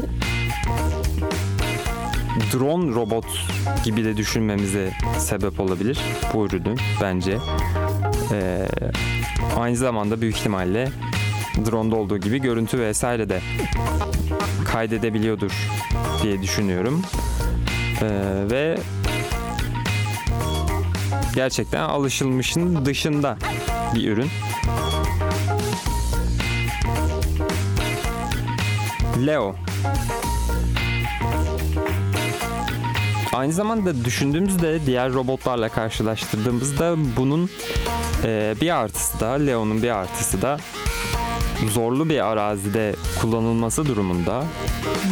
drone 2.40 2.94
robot 2.94 3.27
gibi 3.85 4.05
de 4.05 4.16
düşünmemize 4.16 4.92
sebep 5.18 5.61
olabilir 5.61 5.98
bu 6.35 6.46
ürünü 6.46 6.74
bence. 7.01 7.38
Ee, 8.33 8.68
aynı 9.57 9.77
zamanda 9.77 10.20
büyük 10.20 10.37
ihtimalle 10.37 10.88
drone'da 11.66 11.96
olduğu 11.96 12.18
gibi 12.18 12.40
görüntü 12.40 12.79
vesaire 12.79 13.29
de 13.29 13.40
kaydedebiliyordur 14.64 15.53
diye 16.22 16.42
düşünüyorum. 16.42 17.03
Ee, 18.03 18.07
ve 18.51 18.79
gerçekten 21.35 21.81
alışılmışın 21.81 22.85
dışında 22.85 23.37
bir 23.94 24.09
ürün. 24.09 24.31
Leo. 29.27 29.55
Aynı 33.38 33.53
zamanda 33.53 34.05
düşündüğümüzde 34.05 34.87
diğer 34.87 35.12
robotlarla 35.12 35.68
karşılaştırdığımızda 35.68 36.96
bunun 37.16 37.51
e, 38.24 38.55
bir 38.61 38.77
artısı 38.77 39.20
da 39.20 39.29
Leo'nun 39.29 39.83
bir 39.83 39.90
artısı 39.90 40.42
da 40.42 40.59
zorlu 41.70 42.09
bir 42.09 42.27
arazide 42.27 42.94
kullanılması 43.20 43.87
durumunda 43.87 44.44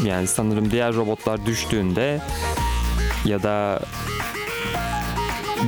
yani 0.04 0.26
sanırım 0.26 0.70
diğer 0.70 0.94
robotlar 0.94 1.46
düştüğünde 1.46 2.20
ya 3.24 3.42
da 3.42 3.80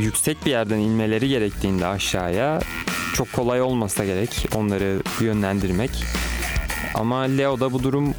yüksek 0.01 0.47
bir 0.47 0.51
yerden 0.51 0.79
inmeleri 0.79 1.29
gerektiğinde 1.29 1.87
aşağıya 1.87 2.61
çok 3.15 3.33
kolay 3.33 3.63
olmasa 3.63 4.05
gerek 4.05 4.49
onları 4.55 5.03
yönlendirmek. 5.21 5.91
Ama 6.95 7.21
Leo'da 7.21 7.73
bu 7.73 7.83
durum 7.83 8.15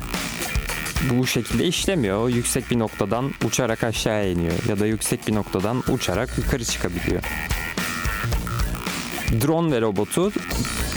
bu 1.10 1.28
şekilde 1.28 1.66
işlemiyor. 1.66 2.30
Yüksek 2.30 2.72
bir 2.72 2.80
noktadan 2.80 3.32
uçarak 3.46 3.84
aşağıya 3.84 4.32
iniyor 4.32 4.54
ya 4.70 4.80
da 4.80 4.86
yüksek 4.86 5.28
bir 5.28 5.36
noktadan 5.36 5.84
uçarak 5.88 6.38
yukarı 6.38 6.66
çıkabiliyor. 6.66 7.24
Drone 9.42 9.72
ve 9.72 9.82
robotu 9.82 10.32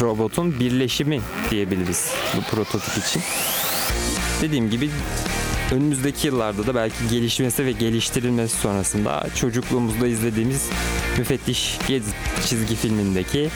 robotun 0.01 0.61
birleşimi 0.61 1.21
diyebiliriz 1.51 2.11
bu 2.37 2.43
prototip 2.43 3.05
için. 3.05 3.23
Dediğim 4.43 4.71
gibi 4.71 4.91
önümüzdeki 5.73 6.27
yıllarda 6.27 6.67
da 6.67 6.75
belki 6.75 7.09
gelişmesi 7.11 7.67
ve 7.67 7.73
geliştirilmesi 7.73 8.57
sonrasında 8.57 9.27
çocukluğumuzda 9.37 10.07
izlediğimiz 10.07 10.71
müfettiş 11.19 11.79
çizgi 12.47 12.77
filmindeki 12.77 13.51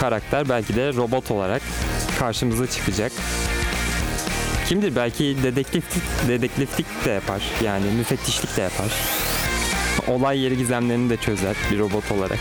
karakter 0.00 0.48
belki 0.48 0.76
de 0.76 0.92
robot 0.92 1.30
olarak 1.30 1.62
karşımıza 2.18 2.66
çıkacak. 2.66 3.12
Kimdir 4.68 4.96
belki 4.96 5.36
dedektiflik, 5.42 6.02
dedektiflik 6.28 6.86
de 7.04 7.10
yapar 7.10 7.42
yani 7.64 7.84
müfettişlik 7.96 8.56
de 8.56 8.62
yapar. 8.62 8.92
Olay 10.08 10.38
yeri 10.38 10.56
gizemlerini 10.56 11.10
de 11.10 11.16
çözer 11.16 11.56
bir 11.70 11.78
robot 11.78 12.12
olarak. 12.12 12.38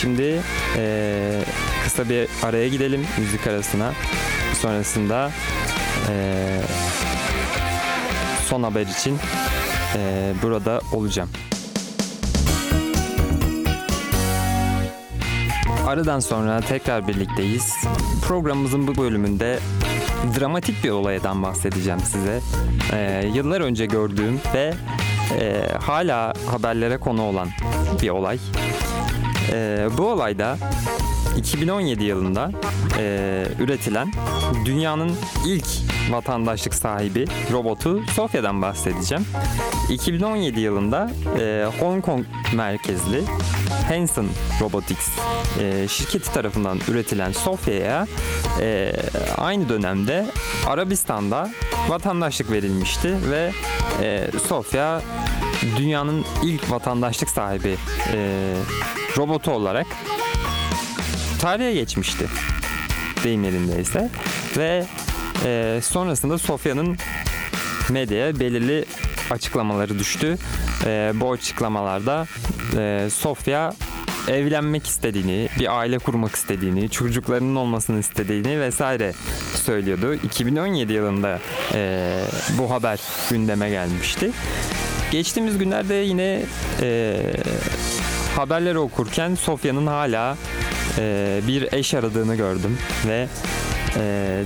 Şimdi 0.00 0.40
ee, 0.76 1.40
kısa 1.84 2.08
bir 2.08 2.28
araya 2.42 2.68
gidelim 2.68 3.06
müzik 3.18 3.46
arasına. 3.46 3.92
Sonrasında 4.54 5.30
ee, 6.08 6.60
son 8.48 8.62
haber 8.62 8.86
için 8.86 9.18
ee, 9.96 10.32
burada 10.42 10.80
olacağım. 10.92 11.30
Aradan 15.88 16.20
sonra 16.20 16.60
tekrar 16.60 17.08
birlikteyiz. 17.08 17.74
Programımızın 18.22 18.86
bu 18.86 18.96
bölümünde 18.96 19.58
dramatik 20.40 20.84
bir 20.84 20.90
olaydan 20.90 21.42
bahsedeceğim 21.42 22.00
size. 22.00 22.40
Ee, 22.92 23.30
yıllar 23.34 23.60
önce 23.60 23.86
gördüğüm 23.86 24.40
ve 24.54 24.74
e, 25.40 25.68
hala 25.80 26.32
haberlere 26.50 26.96
konu 26.98 27.22
olan 27.22 27.48
bir 28.02 28.08
olay. 28.08 28.38
E, 29.52 29.88
bu 29.98 30.06
olayda 30.08 30.56
2017 31.36 32.04
yılında 32.04 32.50
e, 32.98 33.44
üretilen 33.58 34.12
dünyanın 34.64 35.10
ilk 35.46 35.66
vatandaşlık 36.10 36.74
sahibi 36.74 37.24
robotu 37.52 38.02
Sofya'dan 38.14 38.62
bahsedeceğim. 38.62 39.26
2017 39.90 40.60
yılında 40.60 41.10
e, 41.38 41.66
Hong 41.80 42.04
Kong 42.04 42.24
merkezli 42.54 43.22
Hanson 43.88 44.28
Robotics 44.60 45.08
e, 45.60 45.88
şirketi 45.88 46.32
tarafından 46.32 46.78
üretilen 46.88 47.32
Sofya'ya 47.32 48.06
e, 48.60 48.92
aynı 49.36 49.68
dönemde 49.68 50.26
Arabistan'da 50.66 51.50
vatandaşlık 51.88 52.50
verilmişti 52.50 53.14
ve 53.30 53.52
e, 54.02 54.30
Sofya 54.48 55.02
dünyanın 55.76 56.24
ilk 56.42 56.70
vatandaşlık 56.70 57.30
sahibi 57.30 57.76
e, 58.12 58.54
robotu 59.16 59.50
olarak 59.50 59.86
tarihe 61.40 61.72
geçmişti 61.72 62.26
deyim 63.24 63.44
yerindeyse 63.44 64.10
ve 64.56 64.86
e, 65.44 65.80
sonrasında 65.82 66.38
Sofya'nın 66.38 66.96
medyaya 67.90 68.40
belirli 68.40 68.84
açıklamaları 69.30 69.98
düştü. 69.98 70.38
E, 70.84 71.12
bu 71.14 71.32
açıklamalarda 71.32 72.26
e, 72.76 73.08
Sofya 73.10 73.72
evlenmek 74.28 74.86
istediğini, 74.86 75.48
bir 75.58 75.78
aile 75.78 75.98
kurmak 75.98 76.34
istediğini, 76.34 76.90
çocuklarının 76.90 77.56
olmasını 77.56 78.00
istediğini 78.00 78.60
vesaire 78.60 79.12
söylüyordu. 79.54 80.14
2017 80.14 80.92
yılında 80.92 81.38
e, 81.74 82.12
bu 82.58 82.70
haber 82.70 83.00
gündeme 83.30 83.70
gelmişti. 83.70 84.30
Geçtiğimiz 85.10 85.58
günlerde 85.58 85.94
yine 85.94 86.42
e, 86.82 87.20
haberleri 88.36 88.78
okurken 88.78 89.34
Sofya'nın 89.34 89.86
hala 89.86 90.36
e, 90.98 91.40
bir 91.46 91.72
eş 91.72 91.94
aradığını 91.94 92.36
gördüm 92.36 92.78
ve 93.06 93.28
e, 93.96 94.00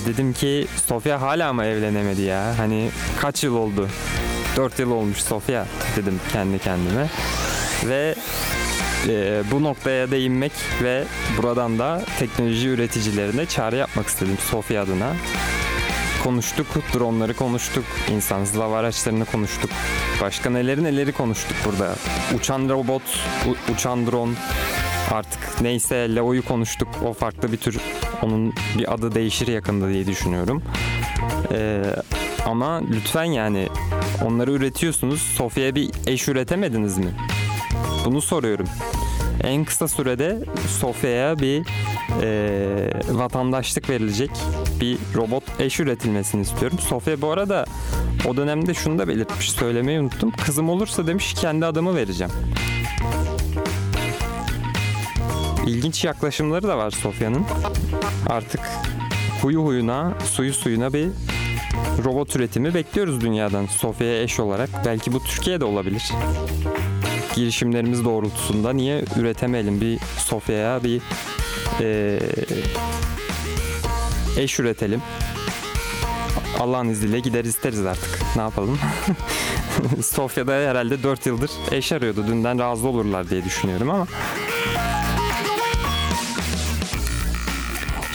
dedim 0.06 0.32
ki 0.32 0.66
Sofya 0.88 1.20
hala 1.20 1.52
mı 1.52 1.64
evlenemedi 1.64 2.22
ya? 2.22 2.58
Hani 2.58 2.90
kaç 3.20 3.44
yıl 3.44 3.56
oldu? 3.56 3.88
4 4.56 4.78
yıl 4.78 4.90
olmuş 4.90 5.18
Sofya 5.18 5.66
dedim 5.96 6.20
kendi 6.32 6.58
kendime. 6.58 7.06
Ve 7.84 8.14
e, 9.08 9.42
bu 9.50 9.62
noktaya 9.62 10.10
değinmek 10.10 10.52
ve 10.82 11.04
buradan 11.38 11.78
da 11.78 12.02
teknoloji 12.18 12.68
üreticilerine 12.68 13.46
çağrı 13.46 13.76
yapmak 13.76 14.06
istedim 14.06 14.38
Sofya 14.50 14.82
adına. 14.82 15.12
Konuştuk, 16.24 16.66
dronları 16.94 17.34
konuştuk, 17.34 17.84
insansız 18.10 18.56
hava 18.56 18.78
araçlarını 18.78 19.24
konuştuk. 19.24 19.70
Başka 20.20 20.50
neleri 20.50 20.84
neleri 20.84 21.12
konuştuk 21.12 21.56
burada. 21.64 21.94
Uçan 22.36 22.68
robot, 22.68 23.02
uçan 23.74 24.06
drone, 24.06 24.34
artık 25.10 25.60
neyse 25.60 25.96
Leo'yu 26.14 26.44
konuştuk. 26.44 26.88
O 27.04 27.12
farklı 27.12 27.52
bir 27.52 27.56
tür. 27.56 27.76
Onun 28.22 28.54
bir 28.78 28.94
adı 28.94 29.14
değişir 29.14 29.46
yakında 29.46 29.88
diye 29.88 30.06
düşünüyorum. 30.06 30.62
Ee, 31.52 31.82
ama 32.46 32.82
lütfen 32.90 33.24
yani 33.24 33.68
onları 34.24 34.52
üretiyorsunuz. 34.52 35.22
Sofya'ya 35.22 35.74
bir 35.74 35.90
eş 36.06 36.28
üretemediniz 36.28 36.98
mi? 36.98 37.10
Bunu 38.04 38.22
soruyorum. 38.22 38.66
En 39.44 39.64
kısa 39.64 39.88
sürede 39.88 40.38
Sofya'ya 40.80 41.38
bir 41.38 41.62
e, 42.22 42.90
vatandaşlık 43.10 43.90
verilecek 43.90 44.30
bir 44.80 44.98
robot 45.14 45.44
eş 45.60 45.80
üretilmesini 45.80 46.42
istiyorum. 46.42 46.78
Sofya 46.78 47.22
bu 47.22 47.30
arada 47.30 47.64
o 48.28 48.36
dönemde 48.36 48.74
şunu 48.74 48.98
da 48.98 49.08
belirtmiş 49.08 49.50
söylemeyi 49.50 50.00
unuttum. 50.00 50.30
Kızım 50.44 50.68
olursa 50.68 51.06
demiş 51.06 51.34
kendi 51.34 51.66
adımı 51.66 51.96
vereceğim. 51.96 52.32
İlginç 55.66 56.04
yaklaşımları 56.04 56.68
da 56.68 56.78
var 56.78 56.90
Sofya'nın. 56.90 57.44
Artık 58.28 58.60
huyu 59.42 59.64
huyuna, 59.64 60.14
suyu 60.24 60.54
suyuna 60.54 60.92
bir 60.92 61.08
robot 62.04 62.36
üretimi 62.36 62.74
bekliyoruz 62.74 63.20
dünyadan 63.20 63.66
Sofya'ya 63.66 64.22
eş 64.22 64.40
olarak. 64.40 64.70
Belki 64.86 65.12
bu 65.12 65.24
Türkiye'de 65.24 65.64
olabilir. 65.64 66.12
Girişimlerimiz 67.34 68.04
doğrultusunda 68.04 68.72
niye 68.72 69.04
üretemeyelim 69.20 69.80
bir 69.80 69.98
Sofya'ya 70.18 70.84
bir 70.84 71.02
eee, 71.80 72.20
eş 74.38 74.60
üretelim. 74.60 75.02
Allah'ın 76.60 76.88
izniyle 76.88 77.20
gider 77.20 77.44
isteriz 77.44 77.86
artık. 77.86 78.20
Ne 78.36 78.42
yapalım? 78.42 78.78
Sofya'da 80.02 80.52
herhalde 80.52 81.02
4 81.02 81.26
yıldır 81.26 81.50
eş 81.70 81.92
arıyordu. 81.92 82.26
Dünden 82.26 82.58
razı 82.58 82.88
olurlar 82.88 83.30
diye 83.30 83.44
düşünüyorum 83.44 83.90
ama. 83.90 84.06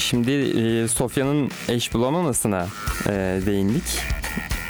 Şimdi 0.10 0.32
e, 0.32 0.88
Sofya'nın 0.88 1.52
eş 1.70 1.94
bulamamasına 1.94 2.68
e, 3.08 3.12
değindik. 3.46 3.84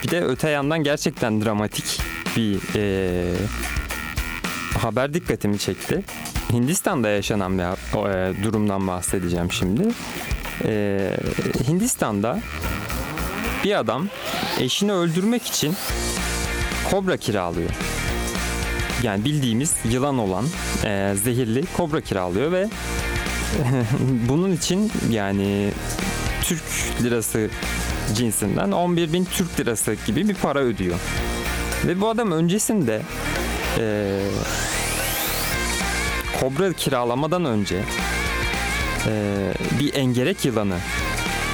Bir 0.03 0.11
de 0.11 0.21
öte 0.21 0.49
yandan 0.49 0.83
gerçekten 0.83 1.41
dramatik 1.41 2.01
bir 2.37 2.59
e, 2.75 3.33
haber 4.77 5.13
dikkatimi 5.13 5.59
çekti. 5.59 6.03
Hindistan'da 6.53 7.09
yaşanan 7.09 7.57
bir 7.57 7.63
e, 7.63 8.43
durumdan 8.43 8.87
bahsedeceğim 8.87 9.51
şimdi. 9.51 9.81
E, 10.65 11.11
Hindistan'da 11.67 12.39
bir 13.63 13.79
adam 13.79 14.07
eşini 14.59 14.93
öldürmek 14.93 15.47
için 15.47 15.75
kobra 16.91 17.17
kiralıyor. 17.17 17.69
Yani 19.03 19.25
bildiğimiz 19.25 19.75
yılan 19.91 20.17
olan 20.17 20.45
e, 20.85 21.13
zehirli 21.23 21.63
kobra 21.77 22.01
kiralıyor 22.01 22.51
ve 22.51 22.67
bunun 24.29 24.51
için 24.51 24.91
yani 25.09 25.71
Türk 26.41 26.63
lirası 27.03 27.49
cinsinden 28.15 28.71
11 28.71 29.13
bin 29.13 29.25
Türk 29.25 29.59
lirası 29.59 29.95
gibi 30.07 30.29
bir 30.29 30.35
para 30.35 30.59
ödüyor. 30.59 30.99
Ve 31.85 32.01
bu 32.01 32.09
adam 32.09 32.31
öncesinde 32.31 33.01
e, 33.79 34.19
kobra 36.39 36.73
kiralamadan 36.73 37.45
önce 37.45 37.83
e, 39.07 39.53
bir 39.79 39.93
engerek 39.93 40.45
yılanı 40.45 40.77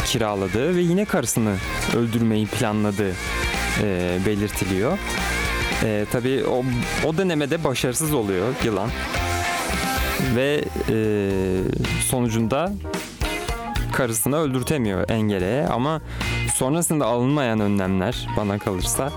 kiraladığı 0.06 0.76
ve 0.76 0.82
yine 0.82 1.06
karısını 1.06 1.56
öldürmeyi 1.96 2.48
planladığı 2.48 3.14
e, 3.82 4.18
belirtiliyor. 4.26 4.98
E, 5.84 6.06
tabii 6.12 6.44
o, 6.46 6.64
o 7.06 7.18
denemede 7.18 7.64
başarısız 7.64 8.14
oluyor 8.14 8.48
yılan 8.64 8.90
ve 10.36 10.64
e, 10.90 10.96
sonucunda 12.06 12.74
karısını 13.94 14.38
öldürtemiyor 14.38 15.10
engeleye 15.10 15.68
ama 15.68 16.02
sonrasında 16.54 17.06
alınmayan 17.06 17.60
önlemler 17.60 18.28
bana 18.38 18.60
kalırsa 18.60 19.12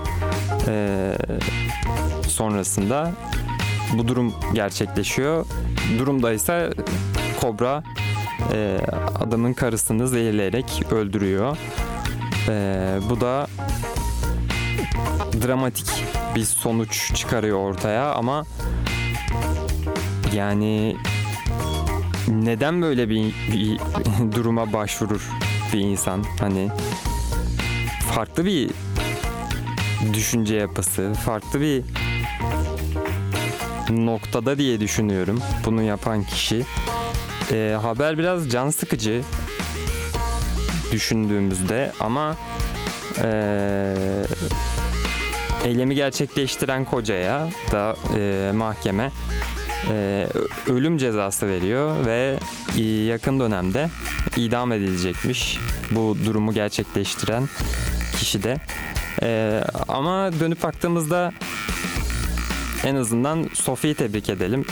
e, 0.67 1.13
sonrasında 2.27 3.11
bu 3.93 4.07
durum 4.07 4.33
gerçekleşiyor. 4.53 5.45
Durumda 5.99 6.33
ise 6.33 6.69
kobra 7.41 7.83
e, 8.53 8.79
adamın 9.19 9.53
karısını 9.53 10.07
zehirleyerek 10.07 10.83
öldürüyor. 10.91 11.57
E, 12.49 12.99
bu 13.09 13.21
da 13.21 13.47
dramatik 15.47 15.87
bir 16.35 16.43
sonuç 16.43 17.15
çıkarıyor 17.15 17.57
ortaya 17.57 18.13
ama 18.13 18.43
yani 20.35 20.97
neden 22.27 22.81
böyle 22.81 23.09
bir, 23.09 23.33
bir 23.51 23.79
duruma 24.35 24.73
başvurur 24.73 25.29
bir 25.73 25.79
insan? 25.79 26.23
Hani 26.39 26.69
farklı 28.13 28.45
bir 28.45 28.69
düşünce 30.13 30.55
yapısı, 30.55 31.13
farklı 31.25 31.61
bir 31.61 31.83
noktada 33.89 34.57
diye 34.57 34.79
düşünüyorum 34.79 35.41
bunu 35.65 35.81
yapan 35.81 36.23
kişi. 36.23 36.63
Ee, 37.51 37.77
haber 37.81 38.17
biraz 38.17 38.49
can 38.49 38.69
sıkıcı 38.69 39.21
düşündüğümüzde 40.91 41.91
ama 41.99 42.35
ee, 43.23 43.93
eylemi 45.65 45.95
gerçekleştiren 45.95 46.85
kocaya 46.85 47.49
da 47.71 47.95
e, 48.17 48.51
mahkeme 48.55 49.11
e, 49.91 50.27
ölüm 50.67 50.97
cezası 50.97 51.47
veriyor 51.47 52.05
ve 52.05 52.39
yakın 52.83 53.39
dönemde 53.39 53.89
idam 54.35 54.71
edilecekmiş 54.71 55.59
bu 55.91 56.17
durumu 56.25 56.53
gerçekleştiren 56.53 57.49
kişi 58.19 58.43
de. 58.43 58.57
E, 59.23 59.61
ama 59.87 60.31
dönüp 60.39 60.63
baktığımızda 60.63 61.33
en 62.83 62.95
azından 62.95 63.49
Sophie'yi 63.53 63.95
tebrik 63.95 64.29
edelim. 64.29 64.65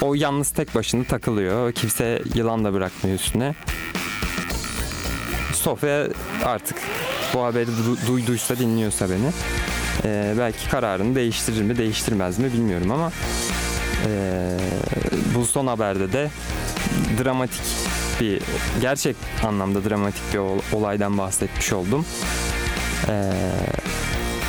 O 0.00 0.14
yalnız 0.14 0.50
tek 0.50 0.74
başına 0.74 1.04
takılıyor. 1.04 1.72
Kimse 1.72 2.22
yılan 2.34 2.64
da 2.64 2.72
bırakmıyor 2.72 3.18
üstüne. 3.18 3.54
Sofya 5.52 6.06
artık 6.44 6.76
bu 7.34 7.44
haberi 7.44 7.70
du- 7.70 8.06
duyduysa 8.06 8.58
dinliyorsa 8.58 9.10
beni 9.10 9.30
e, 10.04 10.34
belki 10.38 10.70
kararını 10.70 11.14
değiştirir 11.14 11.62
mi 11.62 11.78
değiştirmez 11.78 12.38
mi 12.38 12.52
bilmiyorum 12.52 12.90
ama 12.90 13.12
e, 14.06 14.10
bu 15.34 15.46
son 15.46 15.66
haberde 15.66 16.12
de 16.12 16.30
dramatik 17.24 17.62
bir 18.20 18.42
gerçek 18.80 19.16
anlamda 19.46 19.90
dramatik 19.90 20.22
bir 20.32 20.38
ol- 20.38 20.60
olaydan 20.72 21.18
bahsetmiş 21.18 21.72
oldum. 21.72 22.06
E, 23.08 23.32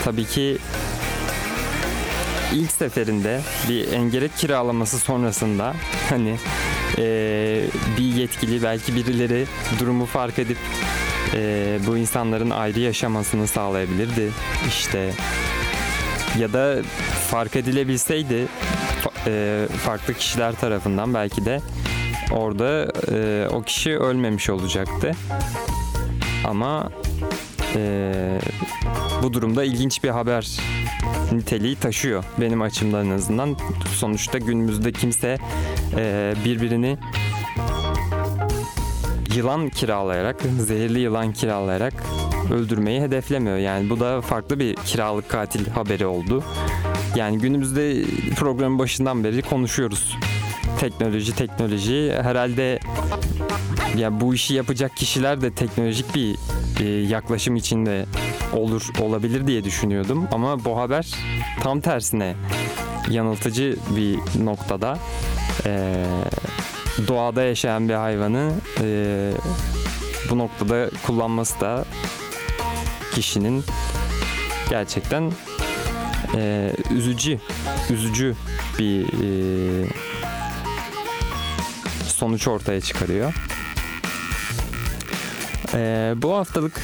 tabii 0.04 0.26
ki 0.26 0.58
ilk 2.54 2.72
seferinde 2.72 3.42
bir 3.70 3.92
engerek 3.92 4.38
kiralaması 4.38 5.00
sonrasında 5.00 5.74
hani 6.10 6.36
e, 6.98 7.04
bir 7.98 8.04
yetkili 8.04 8.64
belki 8.64 8.96
birileri 8.96 9.46
durumu 9.80 10.06
fark 10.06 10.40
edip 10.40 10.58
e, 11.36 11.80
bu 11.88 11.98
insanların 11.98 12.50
ayrı 12.50 12.80
yaşamasını 12.80 13.48
sağlayabilirdi 13.48 14.32
işte 14.68 15.14
ya 16.40 16.54
da 16.54 16.76
fark 17.32 17.56
edilebilseydi 17.56 18.48
e, 19.28 19.68
farklı 19.86 20.14
kişiler 20.14 20.56
tarafından 20.56 21.14
belki 21.14 21.46
de 21.46 21.62
orada 22.32 22.92
e, 23.12 23.48
o 23.52 23.62
kişi 23.62 23.98
ölmemiş 23.98 24.50
olacaktı 24.50 25.12
ama 26.46 26.90
e, 27.76 28.12
bu 29.24 29.34
durumda 29.34 29.64
ilginç 29.64 30.04
bir 30.04 30.10
haber 30.10 30.58
niteliği 31.32 31.76
taşıyor 31.76 32.24
benim 32.38 32.62
açımdan 32.62 33.06
en 33.06 33.12
azından 33.12 33.58
sonuçta 33.96 34.38
günümüzde 34.38 34.92
kimse 34.92 35.38
e, 35.98 36.34
birbirini 36.46 36.98
yılan 39.36 39.70
kiralayarak, 39.70 40.42
zehirli 40.60 41.00
yılan 41.00 41.34
kiralayarak 41.34 41.94
öldürmeyi 42.54 43.02
hedeflemiyor. 43.02 43.58
Yani 43.58 43.90
bu 43.90 44.00
da 44.00 44.22
farklı 44.22 44.60
bir 44.60 44.76
kiralık 44.76 45.30
katil 45.30 45.68
haberi 45.68 46.06
oldu. 46.06 46.44
Yani 47.16 47.38
günümüzde 47.38 48.04
programın 48.36 48.80
başından 48.80 49.24
beri 49.24 49.42
konuşuyoruz. 49.42 50.18
Teknoloji, 50.80 51.36
teknoloji. 51.36 52.14
Herhalde 52.22 52.80
ya 53.98 54.22
bu 54.22 54.36
işi 54.36 54.54
yapacak 54.54 54.98
kişiler 54.98 55.42
de 55.42 55.52
teknolojik 55.52 56.16
bir 56.16 56.36
e, 56.80 56.88
yaklaşım 56.88 57.56
içinde 57.56 58.06
olur 58.54 58.82
olabilir 59.02 59.48
diye 59.48 59.64
düşünüyordum 59.64 60.28
ama 60.32 60.66
bu 60.66 60.78
haber 60.78 61.08
tam 61.64 61.82
tersine 61.82 62.36
yanıltıcı 63.10 63.76
bir 63.96 64.46
noktada. 64.46 64.98
Ee, 65.66 66.06
doğada 67.08 67.44
yaşayan 67.44 67.90
bir 67.90 67.94
hayvanı 67.94 68.52
e, 68.82 69.32
bu 70.30 70.38
noktada 70.38 70.90
kullanması 71.06 71.60
da 71.60 71.86
kişinin 73.14 73.64
gerçekten 74.70 75.32
e, 76.40 76.74
üzücü 76.92 77.40
üzücü 77.90 78.36
bir 78.80 79.04
e, 79.04 79.88
sonuç 82.04 82.48
ortaya 82.48 82.82
çıkarıyor. 82.82 83.34
E, 85.74 86.14
bu 86.16 86.36
haftalık 86.36 86.82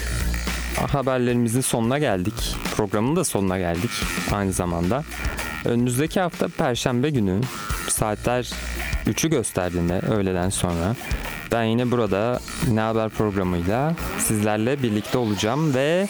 haberlerimizin 0.91 1.61
sonuna 1.61 1.99
geldik. 1.99 2.55
Programın 2.75 3.15
da 3.15 3.23
sonuna 3.23 3.57
geldik 3.57 3.91
aynı 4.31 4.53
zamanda. 4.53 5.03
Önümüzdeki 5.65 6.19
hafta 6.19 6.47
Perşembe 6.47 7.09
günü 7.09 7.41
saatler 7.89 8.51
3'ü 9.07 9.29
gösterdiğinde 9.29 9.99
öğleden 9.99 10.49
sonra 10.49 10.95
ben 11.51 11.63
yine 11.63 11.91
burada 11.91 12.39
Ne 12.71 12.79
Haber 12.81 13.09
programıyla 13.09 13.95
sizlerle 14.19 14.83
birlikte 14.83 15.17
olacağım 15.17 15.73
ve 15.73 16.07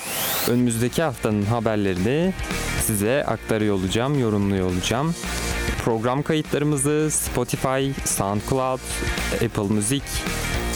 önümüzdeki 0.50 1.04
haftanın 1.04 1.46
haberlerini 1.46 2.34
size 2.82 3.26
aktarıyor 3.28 3.76
olacağım, 3.76 4.20
yorumluyor 4.20 4.68
olacağım. 4.68 5.16
program 5.86 6.24
kayıtlarımızı 6.24 7.10
Spotify, 7.12 7.92
SoundCloud, 8.06 8.80
Apple 9.34 9.74
Müzik, 9.74 10.04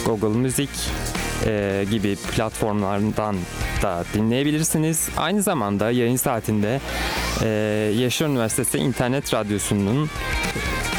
Google 0.06 0.38
Müzik 0.38 0.70
e, 1.46 1.84
gibi 1.90 2.16
platformlardan 2.16 3.36
da 3.82 4.04
dinleyebilirsiniz. 4.14 5.08
Aynı 5.16 5.42
zamanda 5.42 5.90
yayın 5.90 6.16
saatinde 6.16 6.80
e, 7.42 7.48
Yaşar 7.98 8.26
Üniversitesi 8.26 8.78
İnternet 8.78 9.34
Radyosu'nun 9.34 10.10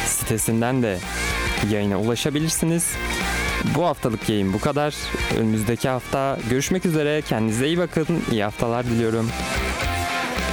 sitesinden 0.05 0.83
de 0.83 0.97
yayına 1.71 1.99
ulaşabilirsiniz. 1.99 2.87
Bu 3.75 3.85
haftalık 3.85 4.29
yayın 4.29 4.53
bu 4.53 4.59
kadar. 4.59 4.95
Önümüzdeki 5.37 5.89
hafta 5.89 6.37
görüşmek 6.49 6.85
üzere. 6.85 7.21
Kendinize 7.21 7.67
iyi 7.67 7.77
bakın. 7.77 8.07
İyi 8.31 8.43
haftalar 8.43 8.85
diliyorum. 8.85 9.29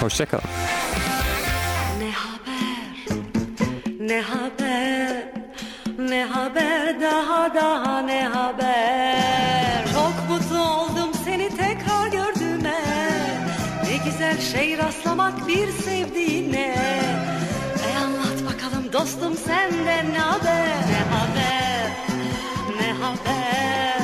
Hoşçakalın. 0.01 0.45
Ne 1.99 2.11
haber? 2.11 2.79
Ne 4.01 4.21
haber? 4.21 5.33
Ne 5.99 6.25
haber 6.25 7.01
daha 7.01 7.55
daha 7.55 8.03
ne 8.03 8.29
haber? 8.29 9.85
Çok 9.93 10.29
mutlu 10.31 10.63
oldum 10.63 11.11
seni 11.25 11.49
tekrar 11.49 12.07
gördüğüme. 12.07 12.81
Ne 13.85 14.11
güzel 14.11 14.41
şey 14.41 14.79
rastlamak 14.79 15.49
bir 15.49 15.73
sevdiğine. 15.73 16.77
E 17.89 17.97
anlat 18.05 18.55
bakalım 18.55 18.93
dostum 18.93 19.35
senden 19.37 20.15
ne 20.15 20.19
haber? 20.19 20.67
Ne 20.67 21.17
haber? 21.17 21.58
out 23.09 23.25
there. 23.25 23.98